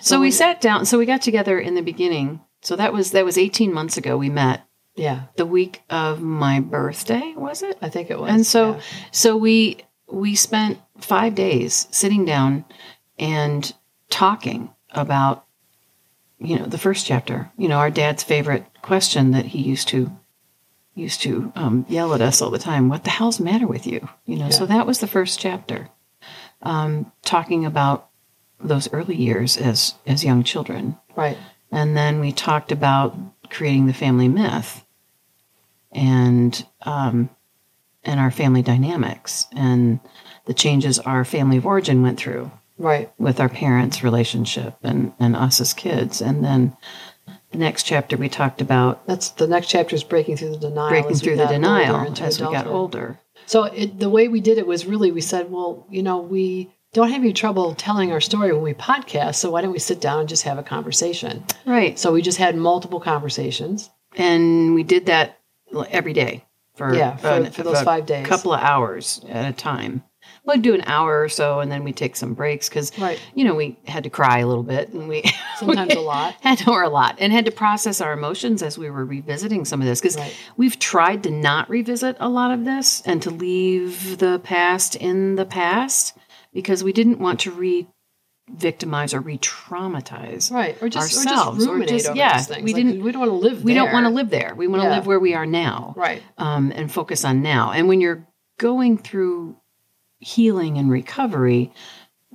so 0.00 0.18
we 0.20 0.26
when- 0.26 0.32
sat 0.32 0.60
down. 0.60 0.86
So 0.86 0.96
we 0.98 1.04
got 1.06 1.20
together 1.22 1.58
in 1.58 1.74
the 1.74 1.82
beginning. 1.82 2.40
So 2.62 2.76
that 2.76 2.92
was 2.92 3.10
that 3.10 3.24
was 3.24 3.36
18 3.38 3.72
months 3.74 3.96
ago. 3.96 4.16
We 4.16 4.28
met 4.30 4.62
yeah 4.96 5.22
the 5.36 5.44
week 5.46 5.82
of 5.90 6.20
my 6.22 6.60
birthday. 6.60 7.34
Was 7.36 7.62
it? 7.62 7.76
i 7.82 7.88
think 7.88 8.10
it 8.10 8.18
was 8.18 8.30
and 8.30 8.46
so 8.46 8.74
yeah. 8.74 8.80
so 9.10 9.36
we 9.36 9.78
we 10.10 10.34
spent 10.34 10.78
five 10.98 11.34
days 11.34 11.88
sitting 11.90 12.24
down 12.24 12.64
and 13.18 13.74
talking 14.08 14.70
about 14.92 15.44
you 16.44 16.58
know 16.58 16.66
the 16.66 16.78
first 16.78 17.06
chapter. 17.06 17.50
You 17.56 17.68
know 17.68 17.78
our 17.78 17.90
dad's 17.90 18.22
favorite 18.22 18.64
question 18.82 19.32
that 19.32 19.46
he 19.46 19.62
used 19.62 19.88
to 19.88 20.10
used 20.94 21.22
to 21.22 21.52
um, 21.56 21.84
yell 21.88 22.14
at 22.14 22.20
us 22.20 22.40
all 22.40 22.50
the 22.50 22.58
time 22.58 22.88
what 22.88 23.02
the 23.02 23.10
hell's 23.10 23.38
the 23.38 23.44
matter 23.44 23.66
with 23.66 23.86
you? 23.86 24.08
You 24.26 24.36
know 24.36 24.50
so 24.50 24.66
that 24.66 24.86
was 24.86 25.00
the 25.00 25.06
first 25.06 25.40
chapter. 25.40 25.88
Um, 26.62 27.12
talking 27.22 27.66
about 27.66 28.08
those 28.60 28.92
early 28.92 29.16
years 29.16 29.56
as 29.56 29.94
as 30.06 30.24
young 30.24 30.44
children. 30.44 30.96
Right. 31.16 31.36
And 31.70 31.96
then 31.96 32.20
we 32.20 32.32
talked 32.32 32.70
about 32.70 33.16
creating 33.50 33.86
the 33.86 33.92
family 33.92 34.28
myth 34.28 34.84
and 35.92 36.66
um, 36.82 37.30
and 38.04 38.20
our 38.20 38.30
family 38.30 38.62
dynamics 38.62 39.46
and 39.52 40.00
the 40.46 40.54
changes 40.54 40.98
our 40.98 41.24
family 41.24 41.56
of 41.56 41.66
origin 41.66 42.02
went 42.02 42.18
through 42.18 42.50
right 42.78 43.12
with 43.18 43.40
our 43.40 43.48
parents' 43.48 44.02
relationship 44.02 44.74
and, 44.82 45.12
and 45.20 45.36
us 45.36 45.60
as 45.60 45.72
kids. 45.72 46.20
And 46.20 46.44
then 46.44 46.76
the 47.52 47.58
next 47.58 47.84
chapter 47.84 48.16
we 48.16 48.28
talked 48.28 48.60
about 48.60 49.06
that's 49.06 49.30
the 49.30 49.46
next 49.46 49.68
chapter 49.68 49.94
is 49.94 50.02
breaking 50.04 50.36
through 50.36 50.50
the 50.50 50.58
denial 50.58 50.88
breaking 50.90 51.14
through 51.16 51.36
the 51.36 51.46
denial 51.46 52.12
as 52.20 52.40
we 52.40 52.46
got 52.46 52.66
older. 52.66 53.18
so 53.46 53.64
it, 53.64 53.98
the 54.00 54.10
way 54.10 54.26
we 54.28 54.40
did 54.40 54.58
it 54.58 54.66
was 54.66 54.86
really 54.86 55.12
we 55.12 55.20
said 55.20 55.50
well 55.52 55.86
you 55.88 56.02
know 56.02 56.18
we 56.18 56.68
don't 56.92 57.10
have 57.12 57.20
any 57.22 57.32
trouble 57.32 57.72
telling 57.76 58.10
our 58.10 58.20
story 58.20 58.52
when 58.52 58.62
we 58.62 58.74
podcast 58.74 59.36
so 59.36 59.52
why 59.52 59.60
don't 59.62 59.70
we 59.72 59.78
sit 59.78 60.00
down 60.00 60.18
and 60.20 60.28
just 60.28 60.42
have 60.42 60.58
a 60.58 60.64
conversation 60.64 61.44
Right. 61.64 61.96
so 61.96 62.12
we 62.12 62.22
just 62.22 62.38
had 62.38 62.56
multiple 62.56 62.98
conversations 63.00 63.88
And 64.16 64.74
we 64.74 64.82
did 64.82 65.06
that 65.06 65.38
every 65.90 66.12
day 66.12 66.44
for, 66.74 66.92
Yeah, 66.92 67.16
for- 67.16 67.44
for 67.52 67.62
those 67.62 67.82
five 67.82 68.04
days. 68.04 68.26
A 68.26 68.28
couple 68.28 68.52
of 68.52 68.60
hours 68.60 69.24
at 69.28 69.48
a 69.48 69.52
time. 69.56 70.02
We'd 70.46 70.62
do 70.62 70.74
an 70.74 70.82
hour 70.86 71.22
or 71.22 71.28
so, 71.28 71.60
and 71.60 71.72
then 71.72 71.84
we 71.84 71.92
take 71.92 72.16
some 72.16 72.34
breaks 72.34 72.68
because, 72.68 72.92
Right. 72.98 73.18
you 73.34 73.44
know, 73.44 73.54
we 73.54 73.78
had 73.86 74.04
to 74.04 74.10
cry 74.10 74.38
a 74.40 74.46
little 74.46 74.62
bit, 74.62 74.90
and 74.92 75.08
we 75.08 75.22
Sometimes 75.58 75.94
we 75.94 76.00
a 76.00 76.02
lot. 76.02 76.34
had 76.40 76.58
to, 76.58 76.70
or 76.70 76.82
a 76.82 76.88
lot, 76.88 77.16
and 77.18 77.32
had 77.32 77.46
to 77.46 77.50
process 77.52 78.00
our 78.00 78.12
emotions 78.12 78.62
as 78.62 78.76
we 78.76 78.90
were 78.90 79.04
revisiting 79.04 79.64
some 79.64 79.80
of 79.80 79.86
this 79.86 80.00
because 80.00 80.16
Right. 80.16 80.36
we've 80.56 80.78
tried 80.78 81.22
to 81.24 81.30
not 81.30 81.70
revisit 81.70 82.16
a 82.20 82.28
lot 82.28 82.50
of 82.50 82.64
this 82.64 83.02
and 83.06 83.22
to 83.22 83.30
leave 83.30 84.18
the 84.18 84.38
past 84.38 84.96
in 84.96 85.36
the 85.36 85.46
past 85.46 86.16
because 86.52 86.84
we 86.84 86.92
didn't 86.92 87.18
want 87.20 87.40
to 87.40 87.50
re-victimize 87.50 89.14
or 89.14 89.20
re-traumatize 89.20 90.50
Right. 90.52 90.76
Or 90.82 90.88
just, 90.88 91.14
or 91.14 91.18
ourselves, 91.30 91.58
just 91.64 91.70
or 91.70 91.84
just- 91.84 92.14
yeah, 92.14 92.44
we 92.60 92.72
Like, 92.72 92.74
didn't- 92.74 93.02
we 93.02 93.12
don't 93.12 93.20
want 93.20 93.30
to 93.32 93.36
live 93.36 93.64
we 93.64 93.74
don't 93.74 93.86
there. 93.86 93.92
want 93.94 94.06
to 94.06 94.10
live 94.10 94.30
there. 94.30 94.54
We 94.56 94.66
want 94.66 94.82
to 94.82 94.88
Yeah. 94.88 94.96
live 94.96 95.06
where 95.06 95.18
we 95.20 95.34
are 95.34 95.46
now 95.46 95.94
Right. 95.96 96.22
um, 96.38 96.72
and 96.74 96.90
focus 96.92 97.24
on 97.24 97.42
now. 97.42 97.72
And 97.72 97.88
when 97.88 98.00
you're 98.00 98.26
going 98.58 98.98
through 98.98 99.56
healing 100.24 100.78
and 100.78 100.90
recovery, 100.90 101.70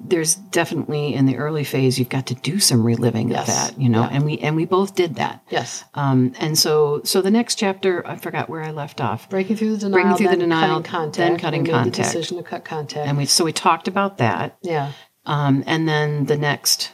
there's 0.01 0.35
definitely 0.35 1.13
in 1.13 1.25
the 1.25 1.35
early 1.35 1.65
phase 1.65 1.99
you've 1.99 2.07
got 2.07 2.27
to 2.27 2.35
do 2.35 2.59
some 2.59 2.83
reliving 2.85 3.29
Yes. 3.29 3.41
of 3.41 3.47
that, 3.47 3.81
you 3.81 3.89
know. 3.89 4.01
Yeah. 4.03 4.09
And 4.13 4.25
we 4.25 4.37
and 4.37 4.55
we 4.55 4.63
both 4.65 4.95
did 4.95 5.15
that. 5.15 5.43
Yes. 5.49 5.83
Um, 5.93 6.33
and 6.39 6.57
so 6.57 7.01
so 7.03 7.21
the 7.21 7.31
next 7.31 7.55
chapter, 7.55 8.05
I 8.07 8.15
forgot 8.15 8.49
where 8.49 8.63
I 8.63 8.71
left 8.71 9.01
off. 9.01 9.29
Breaking 9.29 9.57
through 9.57 9.71
the 9.71 9.77
denial, 9.79 10.03
Breaking 10.03 10.17
through 10.17 10.35
the 10.35 10.41
denial, 10.41 10.81
cutting 10.81 10.83
contact, 10.91 11.17
then 11.17 11.37
cutting 11.39 11.63
we 11.63 11.69
contact. 11.69 11.95
The 11.97 12.03
decision 12.03 12.37
to 12.37 12.43
cut 12.43 12.63
contact. 12.63 13.07
And 13.09 13.17
we 13.17 13.25
so 13.25 13.43
we 13.43 13.51
talked 13.51 13.87
about 13.89 14.19
that. 14.19 14.57
yeah. 14.61 14.93
Um, 15.25 15.63
and 15.67 15.87
then 15.87 16.25
the 16.25 16.37
next 16.37 16.93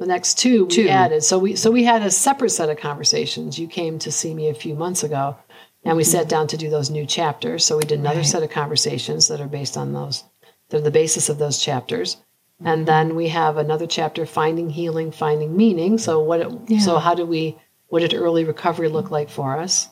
The 0.00 0.06
next 0.06 0.36
two 0.38 0.64
we 0.64 0.70
Two. 0.70 0.88
added. 0.88 1.22
So 1.22 1.38
we 1.38 1.54
so 1.54 1.70
we 1.70 1.84
had 1.84 2.02
a 2.02 2.10
separate 2.10 2.50
set 2.50 2.68
of 2.68 2.78
conversations. 2.78 3.60
You 3.60 3.68
came 3.68 4.00
to 4.00 4.10
see 4.10 4.34
me 4.34 4.48
a 4.48 4.54
few 4.54 4.74
months 4.74 5.04
ago, 5.04 5.36
and 5.84 5.96
we 5.96 6.02
mm-hmm. 6.02 6.10
sat 6.10 6.28
down 6.28 6.46
to 6.48 6.56
do 6.56 6.70
those 6.70 6.90
new 6.90 7.06
chapters. 7.06 7.64
So 7.64 7.76
we 7.76 7.84
did 7.84 7.98
another 7.98 8.18
Right. 8.18 8.26
set 8.26 8.42
of 8.42 8.50
conversations 8.50 9.28
that 9.28 9.40
are 9.40 9.48
based 9.48 9.76
on 9.76 9.92
those. 9.92 10.24
They're 10.68 10.80
the 10.80 10.90
basis 10.90 11.28
of 11.28 11.38
those 11.38 11.58
chapters. 11.58 12.16
And 12.60 12.78
mm-hmm. 12.78 12.84
then 12.84 13.16
we 13.16 13.28
have 13.28 13.56
another 13.56 13.86
chapter, 13.86 14.24
finding 14.26 14.70
healing, 14.70 15.10
finding 15.10 15.56
meaning. 15.56 15.98
So 15.98 16.20
what? 16.20 16.40
It, 16.40 16.52
Yeah. 16.68 16.78
So 16.80 16.98
how 16.98 17.14
do 17.14 17.26
we? 17.26 17.58
What 17.88 18.00
did 18.00 18.14
early 18.14 18.44
recovery 18.44 18.88
look 18.88 19.10
like 19.10 19.30
for 19.30 19.58
us? 19.58 19.88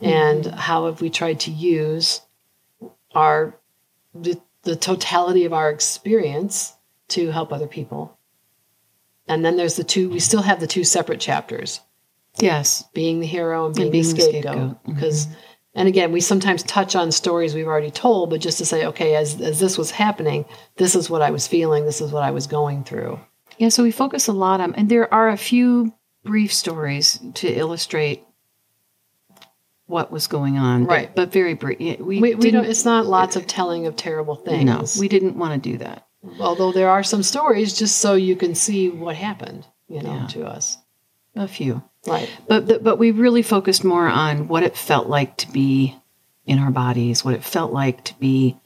Mm-hmm. 0.00 0.06
And 0.06 0.46
how 0.46 0.86
have 0.86 1.00
we 1.00 1.10
tried 1.10 1.40
to 1.40 1.50
use 1.50 2.20
our 3.14 3.58
the, 4.14 4.40
the 4.62 4.76
totality 4.76 5.44
of 5.44 5.52
our 5.52 5.70
experience 5.70 6.74
to 7.08 7.30
help 7.30 7.52
other 7.52 7.66
people? 7.66 8.16
And 9.26 9.44
then 9.44 9.56
there's 9.56 9.76
the 9.76 9.84
two, 9.84 10.10
we 10.10 10.20
still 10.20 10.42
have 10.42 10.60
the 10.60 10.66
two 10.66 10.84
separate 10.84 11.20
chapters 11.20 11.80
yes. 12.38 12.84
being 12.94 13.20
the 13.20 13.26
hero 13.26 13.66
and 13.66 13.74
being, 13.74 13.90
being 13.90 14.04
the 14.04 14.10
scapegoat. 14.10 14.42
scapegoat. 14.42 14.70
Mm-hmm. 14.82 14.94
Because, 14.94 15.28
and 15.74 15.88
again, 15.88 16.12
we 16.12 16.20
sometimes 16.20 16.62
touch 16.62 16.94
on 16.96 17.12
stories 17.12 17.54
we've 17.54 17.66
already 17.66 17.90
told, 17.90 18.30
but 18.30 18.40
just 18.40 18.58
to 18.58 18.64
say, 18.66 18.86
okay, 18.86 19.14
as, 19.16 19.40
as 19.40 19.60
this 19.60 19.76
was 19.78 19.90
happening, 19.90 20.44
this 20.76 20.94
is 20.94 21.10
what 21.10 21.22
I 21.22 21.30
was 21.30 21.46
feeling, 21.46 21.84
this 21.84 22.00
is 22.00 22.12
what 22.12 22.22
I 22.22 22.30
was 22.30 22.46
going 22.46 22.84
through. 22.84 23.20
Yeah, 23.58 23.68
so 23.68 23.82
we 23.82 23.90
focus 23.92 24.26
a 24.28 24.32
lot 24.32 24.60
on, 24.60 24.74
and 24.74 24.88
there 24.88 25.12
are 25.12 25.28
a 25.28 25.36
few 25.36 25.94
brief 26.24 26.52
stories 26.52 27.20
to 27.34 27.48
illustrate 27.48 28.24
what 29.86 30.10
was 30.10 30.26
going 30.26 30.56
on, 30.56 30.86
Right. 30.86 31.14
But, 31.14 31.30
very 31.30 31.54
brief. 31.54 31.78
We, 31.78 32.20
We, 32.20 32.34
we 32.34 32.50
don't, 32.50 32.64
it's 32.64 32.84
not 32.86 33.06
lots 33.06 33.36
of 33.36 33.46
telling 33.46 33.86
of 33.86 33.96
terrible 33.96 34.34
things. 34.34 34.64
No, 34.64 35.00
we 35.00 35.08
didn't 35.08 35.36
want 35.36 35.62
to 35.62 35.70
do 35.70 35.78
that. 35.78 36.06
Although 36.40 36.72
there 36.72 36.88
are 36.88 37.02
some 37.02 37.22
stories 37.22 37.76
just 37.78 37.98
so 37.98 38.14
you 38.14 38.34
can 38.34 38.54
see 38.54 38.88
what 38.88 39.14
happened, 39.14 39.66
you 39.88 40.02
know, 40.02 40.14
Yeah. 40.14 40.26
to 40.28 40.46
us. 40.46 40.78
A 41.36 41.46
few, 41.46 41.82
Right. 42.06 42.30
but 42.48 42.82
but 42.82 42.98
we 42.98 43.10
really 43.10 43.42
focused 43.42 43.82
more 43.82 44.06
on 44.06 44.48
what 44.48 44.62
it 44.62 44.76
felt 44.76 45.08
like 45.08 45.36
to 45.38 45.50
be 45.50 45.96
in 46.46 46.58
our 46.58 46.70
bodies, 46.70 47.24
what 47.24 47.34
it 47.34 47.44
felt 47.44 47.72
like 47.72 48.04
to 48.04 48.14
be 48.18 48.58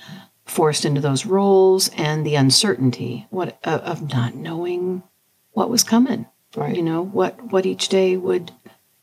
forced 0.45 0.85
into 0.85 1.01
those 1.01 1.27
roles, 1.27 1.91
and 1.97 2.27
the 2.27 2.35
uncertainty 2.35 3.27
what 3.31 3.59
of, 3.65 3.81
of 3.81 4.13
not 4.13 4.35
knowing 4.35 5.03
what 5.53 5.71
was 5.71 5.85
coming. 5.85 6.27
Right. 6.57 6.75
You 6.75 6.83
know 6.83 7.05
what 7.05 7.53
what 7.53 7.67
each 7.67 7.89
day 7.89 8.17
would. 8.17 8.53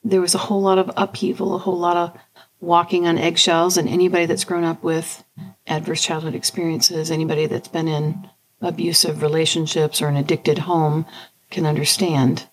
There 0.04 0.22
was 0.22 0.36
a 0.36 0.40
whole 0.40 0.62
lot 0.62 0.78
of 0.78 0.92
upheaval, 0.98 1.56
a 1.56 1.60
whole 1.60 1.80
lot 1.80 1.98
of 1.98 2.18
walking 2.60 3.08
on 3.08 3.18
eggshells, 3.18 3.78
and 3.78 3.88
anybody 3.88 4.26
that's 4.26 4.44
grown 4.44 4.64
up 4.64 4.84
with 4.84 5.24
adverse 5.68 6.04
childhood 6.04 6.36
experiences, 6.36 7.10
anybody 7.10 7.46
that's 7.48 7.68
been 7.68 7.88
in 7.88 8.30
abusive 8.62 9.22
relationships 9.22 10.02
or 10.02 10.08
an 10.08 10.16
addicted 10.16 10.60
home, 10.60 11.06
can 11.50 11.66
understand. 11.66 12.48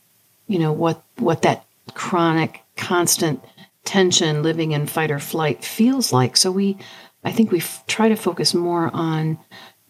You 0.46 0.58
know 0.58 0.72
what 0.72 1.02
what 1.16 1.42
that 1.42 1.64
chronic, 1.94 2.62
constant 2.76 3.42
tension, 3.84 4.42
living 4.42 4.72
in 4.72 4.86
fight 4.86 5.10
or 5.10 5.18
flight 5.18 5.64
feels 5.64 6.12
like. 6.12 6.36
So 6.36 6.50
we, 6.50 6.76
I 7.24 7.32
think 7.32 7.50
we 7.50 7.58
f- 7.58 7.84
try 7.86 8.08
to 8.08 8.16
focus 8.16 8.54
more 8.54 8.90
on 8.94 9.38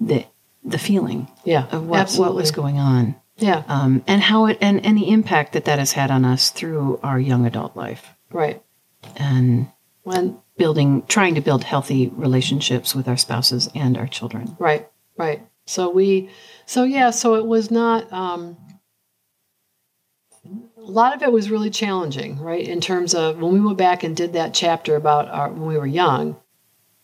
the 0.00 0.24
the 0.64 0.78
feeling 0.78 1.28
Yeah. 1.44 1.66
of 1.72 1.86
what, 1.88 2.12
what 2.12 2.34
was 2.36 2.52
going 2.52 2.78
on 2.78 3.16
Yeah. 3.36 3.64
um, 3.66 4.04
and 4.06 4.22
how 4.22 4.46
it 4.46 4.58
and, 4.60 4.84
and 4.86 4.96
the 4.96 5.10
impact 5.10 5.54
that 5.54 5.64
that 5.64 5.80
has 5.80 5.90
had 5.92 6.10
on 6.12 6.24
us 6.24 6.50
through 6.50 7.00
our 7.02 7.18
young 7.18 7.46
adult 7.46 7.76
life 7.76 8.14
Right. 8.30 8.62
and 9.16 9.66
When 10.04 10.38
building 10.56 11.02
trying 11.08 11.34
to 11.34 11.40
build 11.40 11.64
healthy 11.64 12.12
relationships 12.14 12.94
with 12.94 13.08
our 13.08 13.16
spouses 13.16 13.68
and 13.74 13.98
our 13.98 14.06
children 14.06 14.56
Right, 14.60 14.88
right. 15.16 15.42
So 15.66 15.90
we, 15.90 16.30
so 16.64 16.84
yeah, 16.84 17.10
so 17.10 17.34
it 17.34 17.44
was 17.46 17.70
not, 17.72 18.12
um, 18.12 18.56
a 20.82 20.90
lot 20.90 21.14
of 21.14 21.22
it 21.22 21.30
was 21.30 21.50
really 21.50 21.70
challenging, 21.70 22.38
right? 22.40 22.66
In 22.66 22.80
terms 22.80 23.14
of 23.14 23.38
when 23.38 23.52
we 23.52 23.60
went 23.60 23.78
back 23.78 24.02
and 24.02 24.16
did 24.16 24.32
that 24.32 24.52
chapter 24.52 24.96
about 24.96 25.28
our, 25.28 25.48
when 25.48 25.66
we 25.66 25.78
were 25.78 25.86
young 25.86 26.36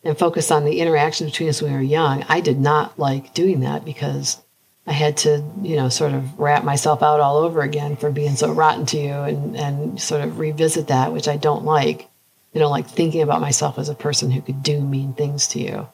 and 0.02 0.18
focused 0.18 0.50
on 0.50 0.64
the 0.64 0.80
interaction 0.80 1.26
between 1.26 1.49
us 1.49 1.62
when 1.62 1.73
we 1.73 1.78
were 1.78 1.82
young, 1.82 2.25
I 2.28 2.40
did 2.40 2.58
not 2.58 2.99
like 2.99 3.35
doing 3.35 3.61
that 3.61 3.85
because 3.85 4.42
I 4.87 4.92
had 4.92 5.18
to, 5.18 5.44
you 5.62 5.76
know, 5.76 5.88
sort 5.90 6.12
of 6.12 6.38
wrap 6.38 6.64
myself 6.64 7.02
out 7.02 7.20
all 7.20 7.37
over 7.38 7.61
again 7.61 7.97
for 7.97 8.11
being 8.11 8.35
so 8.35 8.50
rotten 8.50 8.87
to 8.87 8.99
you 8.99 9.12
and, 9.12 9.56
and 9.56 10.00
sort 10.00 10.23
of 10.23 10.38
revisit 10.38 10.88
that, 10.88 11.12
which 11.12 11.28
I 11.28 11.37
don't 11.37 11.64
like. 11.64 12.08
You 12.52 12.61
know, 12.61 12.70
like 12.70 12.88
thinking 12.88 13.23
about 13.23 13.42
myself 13.42 13.78
as 13.78 13.90
a 13.90 13.94
person 13.94 14.30
who 14.30 14.40
could 14.40 14.62
do 14.62 14.80
mean 14.80 15.12
things 15.12 15.49
to 15.49 15.61
you. 15.61 15.88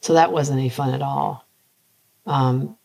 So 0.00 0.14
that 0.14 0.32
wasn't 0.32 0.58
any 0.58 0.70
fun 0.70 0.94
at 0.94 1.02
all. 1.02 1.46
Um, 2.26 2.76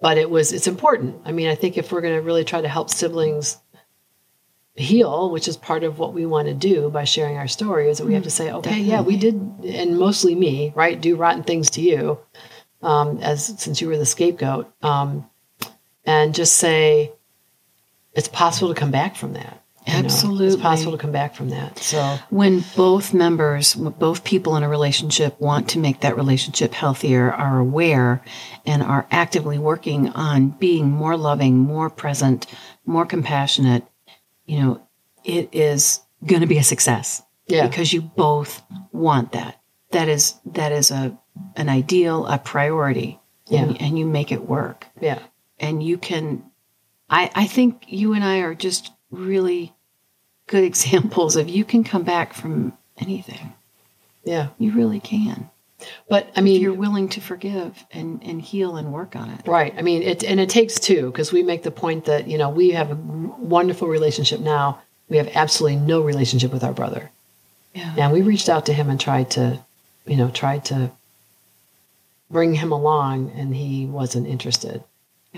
but 0.00 0.18
it 0.18 0.28
was 0.28 0.52
it's 0.52 0.66
important. 0.66 1.22
I 1.24 1.32
mean, 1.32 1.48
I 1.48 1.54
think 1.54 1.78
if 1.78 1.90
we're 1.90 2.02
going 2.02 2.14
to 2.14 2.22
really 2.22 2.44
try 2.44 2.60
to 2.60 2.68
help 2.68 2.90
siblings 2.90 3.56
heal, 4.74 5.30
which 5.30 5.48
is 5.48 5.56
part 5.56 5.84
of 5.84 5.98
what 5.98 6.14
we 6.14 6.24
want 6.24 6.48
to 6.48 6.54
do 6.54 6.88
by 6.90 7.04
sharing 7.04 7.36
our 7.36 7.48
story, 7.48 7.88
is 7.88 7.98
that 7.98 8.06
we 8.06 8.14
have 8.14 8.22
to 8.22 8.30
say, 8.30 8.50
okay, 8.50 8.80
yeah, 8.80 9.02
we 9.02 9.16
did, 9.16 9.34
and 9.64 9.98
mostly 9.98 10.34
me, 10.34 10.72
right, 10.74 11.00
do 11.00 11.16
rotten 11.16 11.42
things 11.42 11.70
to 11.70 11.82
you, 11.82 12.18
um, 12.82 13.18
as 13.18 13.46
since 13.60 13.80
you 13.80 13.88
were 13.88 13.98
the 13.98 14.06
scapegoat, 14.06 14.72
um, 14.82 15.28
and 16.04 16.34
just 16.34 16.56
say 16.56 17.12
it's 18.14 18.28
possible 18.28 18.72
to 18.72 18.78
come 18.78 18.90
back 18.90 19.14
from 19.14 19.34
that. 19.34 19.62
you 19.86 19.92
know? 19.92 19.98
Absolutely. 20.00 20.46
it's 20.46 20.56
possible 20.56 20.92
to 20.92 20.98
come 20.98 21.12
back 21.12 21.34
from 21.34 21.50
that. 21.50 21.78
So 21.78 22.18
when 22.30 22.64
both 22.76 23.12
members 23.12 23.74
both 23.74 24.24
people 24.24 24.56
in 24.56 24.62
a 24.62 24.68
relationship 24.68 25.40
want 25.40 25.68
to 25.70 25.78
make 25.78 26.00
that 26.00 26.16
relationship 26.16 26.72
healthier 26.72 27.32
are 27.32 27.58
aware 27.58 28.22
and 28.64 28.82
are 28.82 29.06
actively 29.10 29.58
working 29.58 30.08
on 30.10 30.50
being 30.50 30.90
more 30.90 31.16
loving 31.16 31.58
more 31.58 31.90
present 31.90 32.46
more 32.84 33.06
compassionate 33.06 33.84
you 34.52 34.60
know 34.60 34.72
it 35.24 35.48
is 35.52 36.00
going 36.30 36.42
to 36.42 36.46
be 36.54 36.58
a 36.58 36.62
success 36.74 37.22
Yeah. 37.46 37.66
because 37.68 37.92
you 37.94 38.02
both 38.02 38.62
want 38.92 39.32
that 39.32 39.60
that 39.90 40.08
is 40.08 40.34
that 40.44 40.72
is 40.72 40.90
a 40.90 41.18
an 41.56 41.68
ideal 41.68 42.26
a 42.26 42.38
priority 42.38 43.18
Yeah. 43.48 43.62
and, 43.62 43.80
and 43.82 43.98
you 43.98 44.06
make 44.06 44.30
it 44.36 44.48
work 44.48 44.86
yeah, 45.00 45.20
and 45.58 45.82
you 45.82 45.96
can 45.98 46.44
I, 47.10 47.30
I 47.34 47.46
think 47.46 47.84
you 47.88 48.14
and 48.14 48.24
I 48.24 48.38
are 48.46 48.54
just 48.54 48.92
really 49.10 49.72
good 50.46 50.64
examples 50.72 51.36
of 51.36 51.48
you 51.48 51.64
can 51.64 51.84
come 51.84 52.04
back 52.04 52.32
from 52.34 52.72
anything. 52.98 53.52
yeah. 54.24 54.48
You 54.58 54.72
really 54.72 55.00
can. 55.00 55.50
But 56.08 56.26
I 56.36 56.38
If 56.40 56.44
mean, 56.44 56.60
you're 56.60 56.74
willing 56.74 57.08
to 57.10 57.20
forgive 57.20 57.84
and, 57.92 58.22
and 58.22 58.40
heal 58.40 58.76
and 58.76 58.92
work 58.92 59.16
on 59.16 59.30
it. 59.30 59.46
Right. 59.46 59.74
I 59.76 59.82
mean, 59.82 60.02
it 60.02 60.22
and 60.24 60.40
it 60.40 60.48
takes 60.48 60.78
two 60.80 61.06
because 61.06 61.32
we 61.32 61.42
make 61.42 61.62
the 61.62 61.70
point 61.70 62.04
that 62.06 62.28
you 62.28 62.38
know 62.38 62.48
we 62.50 62.70
have 62.70 62.90
a 62.90 62.94
wonderful 62.94 63.88
relationship 63.88 64.40
now. 64.40 64.80
We 65.08 65.16
have 65.18 65.30
absolutely 65.34 65.76
no 65.80 66.00
relationship 66.00 66.52
with 66.52 66.64
our 66.64 66.72
brother, 66.72 67.10
Yeah. 67.74 67.94
and 67.98 68.12
we 68.12 68.22
reached 68.22 68.48
out 68.48 68.64
to 68.66 68.72
him 68.72 68.88
and 68.88 68.98
tried 68.98 69.30
to, 69.32 69.58
you 70.06 70.16
know, 70.16 70.30
tried 70.30 70.64
to 70.66 70.90
bring 72.30 72.54
him 72.54 72.72
along, 72.72 73.30
and 73.36 73.54
he 73.54 73.84
wasn't 73.84 74.26
interested. 74.26 74.82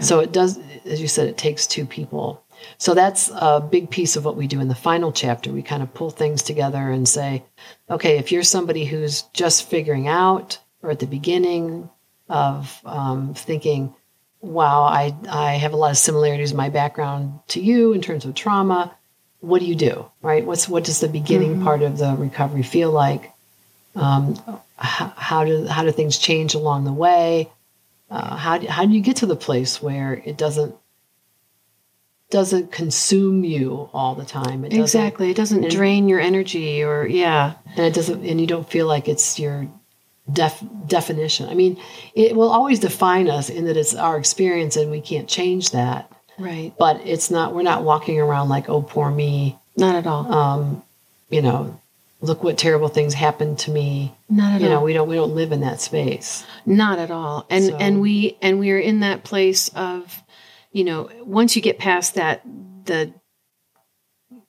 So 0.00 0.20
it 0.20 0.32
does, 0.32 0.58
as 0.84 1.00
you 1.00 1.08
said, 1.08 1.28
it 1.28 1.36
takes 1.38 1.66
two 1.66 1.86
people. 1.86 2.42
So 2.78 2.94
that's 2.94 3.30
a 3.34 3.60
big 3.60 3.90
piece 3.90 4.16
of 4.16 4.24
what 4.24 4.36
we 4.36 4.46
do 4.46 4.60
in 4.60 4.68
the 4.68 4.74
final 4.74 5.12
chapter. 5.12 5.52
We 5.52 5.62
kind 5.62 5.82
of 5.82 5.94
pull 5.94 6.10
things 6.10 6.42
together 6.42 6.90
and 6.90 7.08
say, 7.08 7.44
okay, 7.88 8.18
if 8.18 8.32
you're 8.32 8.42
somebody 8.42 8.84
who's 8.84 9.22
just 9.32 9.68
figuring 9.68 10.08
out 10.08 10.58
or 10.82 10.90
at 10.90 11.00
the 11.00 11.06
beginning 11.06 11.88
of 12.28 12.80
um, 12.84 13.34
thinking, 13.34 13.94
wow, 14.40 14.82
I, 14.82 15.14
I 15.28 15.52
have 15.54 15.72
a 15.72 15.76
lot 15.76 15.90
of 15.90 15.96
similarities 15.96 16.50
in 16.50 16.56
my 16.56 16.68
background 16.68 17.40
to 17.48 17.60
you 17.60 17.92
in 17.92 18.02
terms 18.02 18.24
of 18.24 18.34
trauma. 18.34 18.94
What 19.40 19.60
do 19.60 19.66
you 19.66 19.74
do? 19.74 20.06
Right? 20.22 20.44
What's 20.44 20.68
what 20.68 20.84
does 20.84 21.00
the 21.00 21.08
beginning 21.08 21.62
part 21.62 21.82
of 21.82 21.98
the 21.98 22.14
recovery 22.16 22.62
feel 22.62 22.90
like? 22.90 23.30
Um, 23.94 24.36
how, 24.76 25.12
how 25.16 25.44
do 25.44 25.66
how 25.66 25.82
do 25.82 25.92
things 25.92 26.18
change 26.18 26.54
along 26.54 26.84
the 26.84 26.92
way? 26.92 27.50
Uh, 28.10 28.36
how 28.36 28.58
do, 28.58 28.66
how 28.66 28.86
do 28.86 28.92
you 28.92 29.00
get 29.00 29.16
to 29.16 29.26
the 29.26 29.36
place 29.36 29.82
where 29.82 30.14
it 30.24 30.36
doesn't 30.36 30.74
doesn't 32.34 32.72
consume 32.72 33.44
you 33.44 33.88
all 33.94 34.14
the 34.16 34.24
time? 34.24 34.64
It 34.64 34.72
Exactly. 34.74 35.30
It 35.30 35.36
doesn't 35.36 35.70
drain 35.70 36.08
your 36.08 36.18
energy 36.20 36.82
or 36.82 37.06
yeah. 37.06 37.54
and 37.76 37.86
it 37.86 37.94
doesn't 37.94 38.24
and 38.26 38.40
you 38.40 38.46
don't 38.48 38.68
feel 38.68 38.86
like 38.88 39.06
it's 39.08 39.38
your 39.38 39.68
def, 40.32 40.56
definition 40.86 41.48
i 41.50 41.54
mean 41.54 41.76
it 42.14 42.34
will 42.34 42.48
always 42.48 42.80
define 42.80 43.28
us 43.28 43.50
in 43.50 43.66
that 43.66 43.76
it's 43.76 43.94
our 43.94 44.16
experience 44.18 44.74
and 44.76 44.90
we 44.90 45.00
can't 45.00 45.28
change 45.28 45.70
that 45.72 46.10
Right. 46.38 46.72
but 46.78 46.94
it's 47.06 47.30
not 47.30 47.54
we're 47.54 47.62
not 47.72 47.84
walking 47.84 48.18
around 48.18 48.48
like 48.48 48.68
oh 48.70 48.80
poor 48.82 49.10
me 49.10 49.58
Not 49.76 49.94
at 49.96 50.06
all. 50.06 50.24
um 50.32 50.82
you 51.28 51.42
know 51.42 51.78
look 52.22 52.42
what 52.42 52.56
terrible 52.56 52.88
things 52.88 53.12
happened 53.12 53.58
to 53.64 53.70
me 53.70 54.14
Not 54.30 54.54
at 54.54 54.60
you 54.62 54.68
know 54.70 54.80
we 54.82 54.94
don't 54.94 55.08
we 55.10 55.14
don't 55.14 55.34
live 55.34 55.52
in 55.52 55.60
that 55.60 55.80
space 55.82 56.44
Not 56.64 56.98
at 56.98 57.10
all. 57.10 57.44
And 57.50 57.64
So- 57.66 57.76
and 57.76 58.00
we 58.00 58.36
and 58.40 58.58
we're 58.58 58.80
in 58.90 59.00
that 59.00 59.24
place 59.24 59.68
of, 59.76 60.22
you 60.74 60.82
know, 60.82 61.08
once 61.22 61.54
you 61.54 61.62
get 61.62 61.78
past 61.78 62.16
that 62.16 62.42
the 62.84 63.14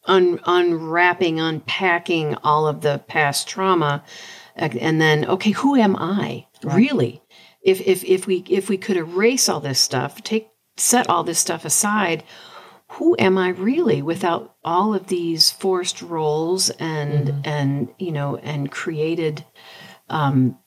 un, 0.05 0.39
unwrapping, 0.45 1.39
unpacking 1.39 2.35
all 2.43 2.67
of 2.67 2.81
the 2.81 2.97
past 3.07 3.47
trauma, 3.47 4.03
uh, 4.57 4.69
and 4.81 4.99
then 4.99 5.25
okay, 5.25 5.51
who 5.51 5.75
am 5.75 5.95
I 5.95 6.47
Right. 6.63 6.75
really? 6.75 7.21
If 7.61 7.79
if 7.81 8.03
if 8.03 8.25
we 8.25 8.43
if 8.49 8.69
we 8.69 8.77
could 8.77 8.97
erase 8.97 9.47
all 9.47 9.59
this 9.59 9.79
stuff, 9.79 10.23
take 10.23 10.49
set 10.77 11.07
all 11.09 11.23
this 11.23 11.39
stuff 11.39 11.63
aside, 11.63 12.23
who 12.93 13.15
am 13.19 13.37
I 13.37 13.49
really 13.49 14.01
without 14.01 14.55
all 14.63 14.95
of 14.95 15.07
these 15.07 15.51
forced 15.51 16.01
roles 16.01 16.71
and 16.71 17.45
and 17.45 17.93
you 17.99 18.11
know 18.11 18.37
and 18.37 18.71
created 18.71 19.45
um, 20.09 20.57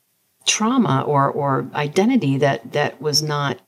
trauma 0.47 1.03
or 1.03 1.29
or 1.31 1.69
identity 1.75 2.39
that 2.39 2.73
that 2.73 3.03
was 3.03 3.23
not 3.23 3.61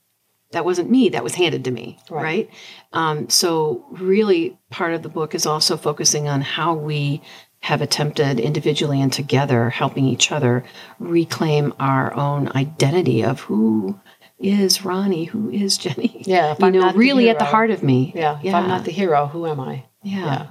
that 0.52 0.64
wasn't 0.64 0.90
me 0.90 1.08
that 1.10 1.22
was 1.24 1.34
handed 1.34 1.64
to 1.64 1.70
me 1.70 1.98
Right. 2.10 2.22
right, 2.22 2.50
Um, 2.92 3.28
so 3.28 3.84
really 3.90 4.58
part 4.70 4.94
of 4.94 5.02
the 5.02 5.08
book 5.08 5.34
is 5.34 5.46
also 5.46 5.76
focusing 5.76 6.28
on 6.28 6.40
how 6.40 6.74
we 6.74 7.22
have 7.60 7.82
attempted 7.82 8.40
individually 8.40 9.00
and 9.00 9.12
together 9.12 9.70
helping 9.70 10.06
each 10.06 10.32
other 10.32 10.64
reclaim 10.98 11.74
our 11.78 12.12
own 12.14 12.48
identity 12.54 13.22
of 13.22 13.40
who 13.40 14.00
is 14.38 14.78
ronni 14.78 15.28
who 15.28 15.50
is 15.50 15.76
jennie 15.76 16.22
yeah 16.26 16.52
if 16.52 16.58
you 16.60 16.66
I'm 16.66 16.72
know 16.72 16.92
really 16.92 17.28
at 17.28 17.38
the 17.38 17.44
heart 17.44 17.70
of 17.70 17.82
me 17.82 18.12
yeah 18.14 18.38
if 18.42 18.54
i'm 18.54 18.66
not 18.68 18.84
the 18.86 18.90
hero 18.90 19.26
who 19.26 19.46
am 19.46 19.60
i 19.60 19.84
yeah. 20.02 20.24
yeah. 20.24 20.46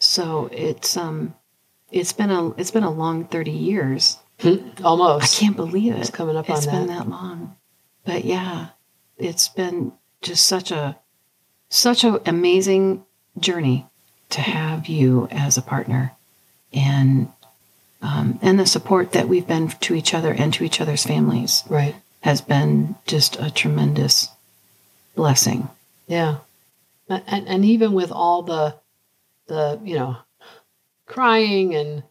So 0.00 0.48
it's 0.50 0.96
um 0.96 1.34
it's 1.92 2.12
been 2.12 2.30
a 2.30 2.50
it's 2.52 2.70
been 2.72 2.82
a 2.84 2.90
long 2.90 3.24
30 3.26 3.50
years. 3.52 4.18
Almost 4.82 5.36
i 5.36 5.40
can't 5.44 5.54
believe 5.56 5.94
it. 5.94 5.98
It's 6.00 6.10
coming 6.10 6.36
up 6.36 6.48
It's 6.48 6.66
on 6.66 6.72
been 6.72 6.86
that. 6.88 7.04
that 7.04 7.08
long. 7.08 7.56
But 8.04 8.24
yeah, 8.24 8.68
it's 9.20 9.48
been 9.48 9.92
just 10.22 10.46
such 10.46 10.70
a 10.70 10.96
such 11.68 12.04
an 12.04 12.18
amazing 12.26 13.04
journey 13.38 13.86
to 14.30 14.40
have 14.40 14.86
you 14.86 15.28
as 15.30 15.56
a 15.56 15.62
partner 15.62 16.12
and 16.72 17.28
um, 18.02 18.38
and 18.42 18.58
the 18.58 18.66
support 18.66 19.12
that 19.12 19.28
we've 19.28 19.46
been 19.46 19.68
to 19.68 19.94
each 19.94 20.14
other 20.14 20.32
and 20.32 20.54
to 20.54 20.64
each 20.64 20.80
other's 20.80 21.04
families 21.04 21.64
right 21.68 21.94
has 22.22 22.40
been 22.40 22.96
just 23.06 23.36
a 23.40 23.50
tremendous 23.50 24.28
blessing. 25.14 25.68
Yeah, 26.06 26.38
and, 27.08 27.22
and 27.26 27.48
and 27.48 27.64
even 27.64 27.92
with 27.92 28.10
all 28.10 28.42
the 28.42 28.76
the 29.46 29.80
you 29.84 29.96
know 29.96 30.16
crying 31.06 31.74
and 31.74 32.02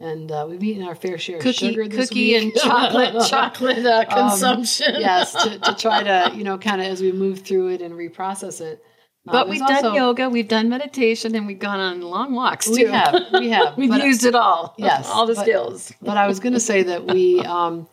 and 0.00 0.32
uh, 0.32 0.46
we've 0.48 0.62
eaten 0.62 0.82
our 0.82 0.94
fair 0.94 1.18
share 1.18 1.36
of 1.36 1.42
Cookie, 1.42 1.68
sugar 1.68 1.86
this 1.86 2.08
cookie 2.08 2.32
week. 2.34 2.42
and 2.42 2.54
chocolate, 2.62 3.14
chocolate 3.28 3.84
uh, 3.86 4.04
Um, 4.08 4.30
consumption. 4.30 4.94
yes, 4.98 5.32
to, 5.42 5.58
to 5.58 5.74
try 5.78 6.02
to 6.02 6.36
you 6.36 6.42
know 6.44 6.58
kind 6.58 6.80
of 6.80 6.86
as 6.86 7.00
we 7.02 7.12
move 7.12 7.40
through 7.40 7.68
it 7.68 7.82
and 7.82 7.94
reprocess 7.94 8.60
it. 8.60 8.82
Uh, 9.28 9.32
But 9.32 9.48
we've 9.50 9.60
done 9.60 9.84
also- 9.84 9.92
yoga, 9.94 10.28
we've 10.30 10.48
done 10.48 10.68
meditation, 10.70 11.34
and 11.36 11.46
we've 11.46 11.58
gone 11.58 11.78
on 11.80 12.00
long 12.00 12.32
walks 12.34 12.66
too. 12.66 12.72
We 12.72 12.84
have, 12.86 13.14
we 13.34 13.50
have. 13.56 13.76
we've 13.76 13.90
but, 13.90 14.02
used 14.04 14.24
it 14.24 14.34
all. 14.34 14.74
Yes, 14.78 15.08
all 15.08 15.26
the 15.26 15.34
but- 15.34 15.42
skills. 15.42 15.92
but 16.00 16.16
I 16.16 16.26
was 16.26 16.40
going 16.40 16.54
to 16.54 16.60
say 16.60 16.82
that 16.84 17.06
we 17.06 17.40
um, 17.40 17.86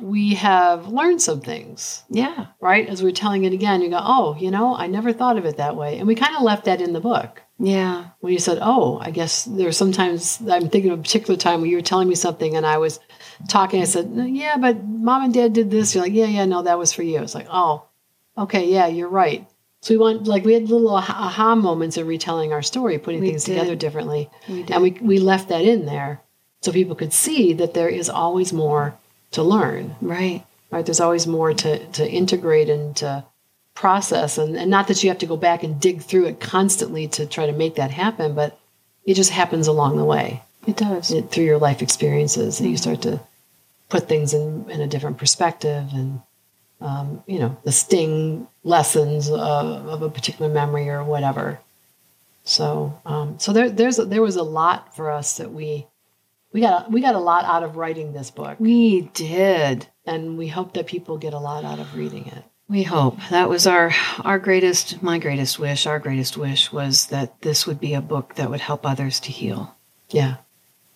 we 0.00 0.34
have 0.34 0.86
learned 0.86 1.20
some 1.20 1.40
things. 1.40 2.04
Yeah, 2.08 2.46
Right 2.60 2.88
as 2.88 3.02
we're 3.02 3.10
telling 3.10 3.42
it 3.44 3.52
again, 3.52 3.82
you 3.82 3.90
go, 3.90 3.98
oh, 4.00 4.36
you 4.38 4.52
know, 4.52 4.76
I 4.76 4.86
never 4.86 5.12
thought 5.12 5.36
of 5.36 5.44
it 5.44 5.56
that 5.56 5.74
way, 5.74 5.98
and 5.98 6.06
we 6.06 6.14
kind 6.14 6.36
of 6.36 6.42
left 6.42 6.66
that 6.66 6.80
in 6.80 6.92
the 6.92 7.00
book. 7.00 7.42
Yeah, 7.58 8.06
when 8.20 8.32
you 8.32 8.38
said, 8.38 8.58
"Oh, 8.60 8.98
I 9.00 9.10
guess 9.10 9.44
there's 9.44 9.76
sometimes 9.76 10.40
I'm 10.48 10.68
thinking 10.68 10.90
of 10.92 11.00
a 11.00 11.02
particular 11.02 11.36
time 11.36 11.60
where 11.60 11.68
you 11.70 11.76
were 11.76 11.82
telling 11.82 12.08
me 12.08 12.14
something 12.14 12.56
and 12.56 12.64
I 12.64 12.78
was 12.78 13.00
talking. 13.48 13.80
I 13.82 13.84
said, 13.84 14.12
uh, 14.16 14.22
"Yeah, 14.22 14.56
but 14.58 14.84
mom 14.84 15.24
and 15.24 15.34
dad 15.34 15.52
did 15.52 15.70
this." 15.70 15.94
You're 15.94 16.04
like, 16.04 16.12
"Yeah, 16.12 16.26
yeah, 16.26 16.44
no, 16.44 16.62
that 16.62 16.78
was 16.78 16.92
for 16.92 17.02
you." 17.02 17.20
It's 17.20 17.34
like, 17.34 17.48
"Oh, 17.50 17.84
okay, 18.36 18.70
yeah, 18.70 18.86
you're 18.86 19.08
right." 19.08 19.46
So 19.82 19.94
we 19.94 19.98
want 19.98 20.26
like 20.26 20.44
we 20.44 20.54
had 20.54 20.68
little 20.68 20.94
aha 20.94 21.14
aha 21.26 21.54
moments 21.54 21.96
in 21.96 22.06
retelling 22.06 22.52
our 22.52 22.62
story, 22.62 22.98
putting 22.98 23.20
We 23.20 23.28
things 23.30 23.44
did. 23.44 23.54
together 23.54 23.74
differently, 23.76 24.30
we 24.48 24.64
and 24.70 24.82
we 24.82 24.90
we 25.00 25.18
left 25.18 25.48
that 25.48 25.64
in 25.64 25.86
there 25.86 26.20
so 26.62 26.72
people 26.72 26.94
could 26.96 27.12
see 27.12 27.52
that 27.54 27.74
there 27.74 27.88
is 27.88 28.08
always 28.08 28.52
more 28.52 28.96
to 29.32 29.42
learn. 29.42 29.96
right. 30.00 30.44
Right? 30.70 30.84
There's 30.84 31.00
always 31.00 31.26
more 31.26 31.54
to 31.54 31.78
to 31.92 32.08
integrate 32.08 32.68
and 32.68 32.94
to 32.96 33.24
process, 33.78 34.38
and, 34.38 34.56
and 34.56 34.68
not 34.68 34.88
that 34.88 35.04
you 35.04 35.08
have 35.08 35.18
to 35.18 35.26
go 35.26 35.36
back 35.36 35.62
and 35.62 35.80
dig 35.80 36.02
through 36.02 36.26
it 36.26 36.40
constantly 36.40 37.06
to 37.06 37.24
try 37.24 37.46
to 37.46 37.52
make 37.52 37.76
that 37.76 37.92
happen, 37.92 38.34
but 38.34 38.58
it 39.04 39.14
just 39.14 39.30
happens 39.30 39.68
along 39.68 39.96
the 39.96 40.04
way. 40.04 40.42
It 40.66 40.76
does. 40.76 41.12
it, 41.12 41.30
through 41.30 41.44
your 41.44 41.58
life 41.58 41.80
experiences 41.80 42.58
and 42.58 42.68
you 42.68 42.76
start 42.76 43.02
to 43.02 43.20
put 43.88 44.08
things 44.08 44.34
in, 44.34 44.68
in 44.68 44.80
a 44.80 44.88
different 44.88 45.16
perspective 45.16 45.84
and 45.94 46.20
um, 46.80 47.22
you 47.26 47.38
know 47.38 47.56
the 47.62 47.70
sting 47.70 48.48
lessons 48.64 49.30
of, 49.30 49.86
of 49.86 50.02
a 50.02 50.10
particular 50.10 50.52
memory 50.52 50.88
or 50.88 51.04
whatever. 51.04 51.60
So 52.42 53.00
um, 53.06 53.38
so 53.38 53.52
there 53.52 53.70
there's 53.70 54.00
a, 54.00 54.04
there 54.04 54.22
was 54.22 54.36
a 54.36 54.42
lot 54.42 54.96
for 54.96 55.08
us 55.10 55.36
that 55.36 55.52
we 55.52 55.86
we 56.52 56.60
got 56.60 56.90
we 56.90 57.00
got 57.00 57.14
a 57.14 57.20
lot 57.20 57.44
out 57.44 57.62
of 57.62 57.76
writing 57.76 58.12
this 58.12 58.32
book. 58.32 58.58
We 58.58 59.02
did. 59.14 59.86
and 60.04 60.36
we 60.36 60.48
hope 60.48 60.74
that 60.74 60.86
people 60.86 61.16
get 61.16 61.32
a 61.32 61.38
lot 61.38 61.64
out 61.64 61.78
of 61.78 61.94
reading 61.94 62.26
it 62.26 62.44
We 62.68 62.82
hope 62.82 63.16
that 63.30 63.48
was 63.48 63.66
our 63.66 63.92
our 64.24 64.38
greatest, 64.38 65.02
my 65.02 65.18
greatest 65.18 65.58
wish. 65.58 65.86
Our 65.86 65.98
greatest 65.98 66.36
wish 66.36 66.70
was 66.72 67.06
that 67.06 67.40
this 67.40 67.66
would 67.66 67.80
be 67.80 67.94
a 67.94 68.00
book 68.02 68.34
that 68.34 68.50
would 68.50 68.60
help 68.60 68.84
others 68.84 69.20
to 69.20 69.32
heal. 69.32 69.74
yeah 70.10 70.36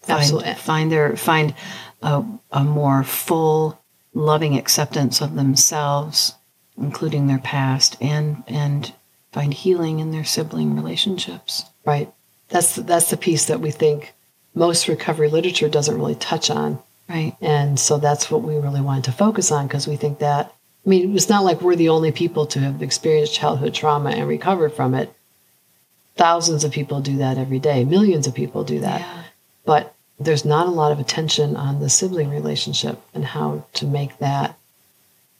find, 0.03 0.21
Absolutely. 0.21 0.55
find 0.55 0.93
their 0.93 1.17
find 1.17 1.55
a, 2.03 2.25
a 2.51 2.65
more 2.65 3.05
full 3.05 3.79
loving 4.15 4.57
acceptance 4.59 5.21
of 5.21 5.35
themselves 5.37 6.35
including 6.77 7.27
their 7.27 7.39
past 7.39 7.97
and 8.01 8.43
and 8.47 8.93
find 9.33 9.55
healing 9.55 10.01
in 10.01 10.11
their 10.11 10.25
sibling 10.25 10.75
relationships 10.75 11.65
right 11.87 12.13
that's 12.49 12.75
the, 12.77 12.83
that's 12.83 13.11
the 13.11 13.17
piece 13.17 13.47
that 13.47 13.61
we 13.61 13.71
think 13.71 14.13
most 14.55 14.89
recovery 14.89 15.29
literature 15.31 15.69
doesn't 15.69 15.97
really 15.97 16.15
touch 16.17 16.51
on 16.51 16.79
right 17.09 17.37
And 17.41 17.79
so 17.79 17.99
that's 17.99 18.31
what 18.31 18.43
we 18.43 18.57
really 18.57 18.81
wanted 18.81 19.05
to 19.05 19.13
focus 19.13 19.51
on 19.53 19.67
because 19.67 19.87
we 19.87 19.97
think 19.97 20.19
that, 20.19 20.55
I 20.85 20.88
mean, 20.88 21.14
it's 21.14 21.29
not 21.29 21.45
like 21.45 21.61
we're 21.61 21.77
the 21.77 21.90
only 21.90 22.11
people 22.12 22.47
to 22.47 22.61
have 22.61 22.83
experienced 22.83 23.35
childhood 23.35 23.75
trauma 23.75 24.11
and 24.11 24.27
recovered 24.29 24.73
from 24.73 24.95
it. 24.95 25.12
Thousands 26.16 26.64
of 26.64 26.73
people 26.73 27.01
do 27.01 27.18
that 27.18 27.38
every 27.38 27.59
day, 27.59 27.85
millions 27.85 28.27
of 28.27 28.35
people 28.35 28.64
do 28.64 28.81
that. 28.81 29.01
yeah 29.01 29.23
But 29.64 29.95
there's 30.18 30.45
not 30.45 30.66
a 30.66 30.71
lot 30.71 30.92
of 30.92 30.99
attention 30.99 31.57
on 31.57 31.81
the 31.81 31.88
sibling 31.88 32.31
relationship 32.31 33.01
and 33.14 33.25
how 33.25 33.64
to 33.75 33.87
make 33.87 34.18
that 34.18 34.59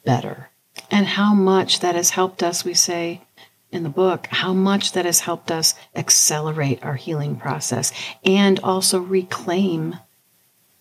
better. 0.05 0.49
and 0.91 1.07
how 1.07 1.35
much 1.35 1.81
that 1.81 1.95
has 1.95 2.11
helped 2.11 2.43
us 2.43 2.65
we 2.65 2.75
say 2.75 3.21
in 3.71 3.83
the 3.83 3.89
book 3.89 4.27
how 4.29 4.53
much 4.53 4.93
that 4.93 5.05
has 5.05 5.21
helped 5.21 5.51
us 5.51 5.75
accelerate 5.95 6.83
our 6.83 6.97
healing 6.97 7.37
process 7.37 7.93
and 8.25 8.59
also 8.61 8.99
reclaim 8.99 9.97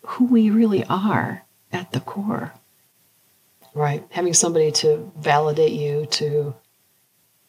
who 0.02 0.26
we 0.26 0.50
really 0.50 0.84
are 0.86 1.44
at 1.72 1.92
the 1.92 2.00
core 2.00 2.54
Right. 3.74 4.04
Having 4.10 4.34
somebody 4.34 4.72
to 4.74 5.12
validate 5.18 5.72
you, 5.72 6.06
to 6.12 6.54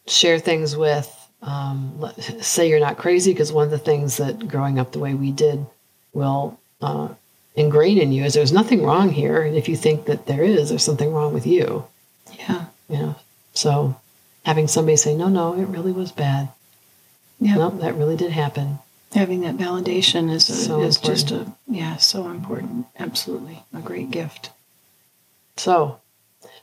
share 0.07 0.39
things 0.39 0.77
with, 0.77 1.09
um, 1.43 2.05
say 2.41 2.69
you're 2.69 2.79
not 2.81 2.99
crazy, 2.99 3.33
because 3.33 3.53
one 3.53 3.65
of 3.65 3.71
the 3.71 3.79
things 3.79 4.19
that 4.19 4.47
growing 4.49 4.79
up 4.79 4.93
the 4.93 4.99
way 5.01 5.15
we 5.15 5.33
did 5.33 5.67
will 6.13 6.59
uh, 6.81 7.09
ingrain 7.57 7.99
in 7.99 8.13
you 8.13 8.25
is 8.25 8.35
there's 8.35 8.53
nothing 8.53 8.85
wrong 8.85 9.11
here. 9.11 9.43
And 9.43 9.57
if 9.57 9.69
you 9.69 9.77
think 9.77 10.07
that 10.07 10.27
there 10.27 10.45
is, 10.45 10.69
there's 10.69 10.85
something 10.85 11.13
wrong 11.13 11.33
with 11.35 11.47
you. 11.47 11.85
yeah 12.39 12.67
You 12.89 12.99
know. 12.99 13.17
So 13.55 13.97
having 14.45 14.69
somebody 14.69 14.97
say, 14.97 15.15
no, 15.15 15.29
no, 15.29 15.55
it 15.55 15.65
really 15.67 15.93
was 15.93 16.13
bad. 16.13 16.49
yeah 17.41 17.57
No, 17.57 17.71
that 17.71 17.97
really 17.97 18.17
did 18.17 18.33
happen. 18.33 18.79
having 19.13 19.41
that 19.41 19.57
validation 19.57 20.31
is 20.31 20.49
a, 20.49 20.55
So 20.55 20.83
is 20.83 20.99
just 20.99 21.31
a 21.33 21.47
yeah 21.67 21.97
so 21.97 22.29
important 22.31 22.87
absolutely 22.99 23.63
a 23.75 23.81
great 23.81 24.11
gift 24.11 24.51
So, 25.57 26.01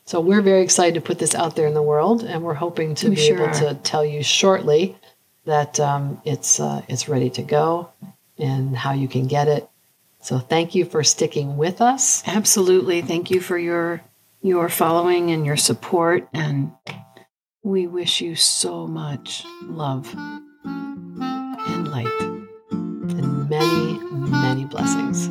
so 0.09 0.19
we're 0.19 0.41
very 0.41 0.63
excited 0.63 0.95
to 0.95 1.01
put 1.01 1.19
this 1.19 1.35
out 1.35 1.55
there 1.55 1.67
in 1.67 1.75
the 1.75 1.83
world, 1.83 2.23
and 2.23 2.41
we're 2.41 2.55
hoping 2.55 2.95
to 2.95 3.09
we 3.09 3.15
be 3.15 3.21
sure 3.21 3.35
able 3.35 3.49
are. 3.49 3.59
to 3.59 3.75
tell 3.75 4.03
you 4.03 4.23
shortly 4.23 4.97
that 5.45 5.79
um, 5.79 6.19
it's 6.25 6.59
uh, 6.59 6.81
it's 6.87 7.07
ready 7.07 7.29
to 7.29 7.43
go 7.43 7.91
and 8.39 8.75
how 8.75 8.93
you 8.93 9.07
can 9.07 9.27
get 9.27 9.47
it. 9.47 9.69
So 10.19 10.39
thank 10.39 10.73
you 10.73 10.85
for 10.85 11.03
sticking 11.03 11.57
with 11.57 11.79
us. 11.79 12.23
Absolutely, 12.25 13.03
thank 13.03 13.29
you 13.29 13.39
for 13.39 13.55
your 13.55 14.01
your 14.41 14.67
following 14.67 15.29
and 15.29 15.45
your 15.45 15.57
support, 15.57 16.27
and 16.33 16.71
we 17.61 17.85
wish 17.85 18.19
you 18.19 18.35
so 18.35 18.87
much 18.87 19.45
love 19.61 20.11
and 20.65 21.87
light 21.87 22.21
and 22.71 23.47
many 23.47 23.99
many 24.27 24.65
blessings. 24.65 25.29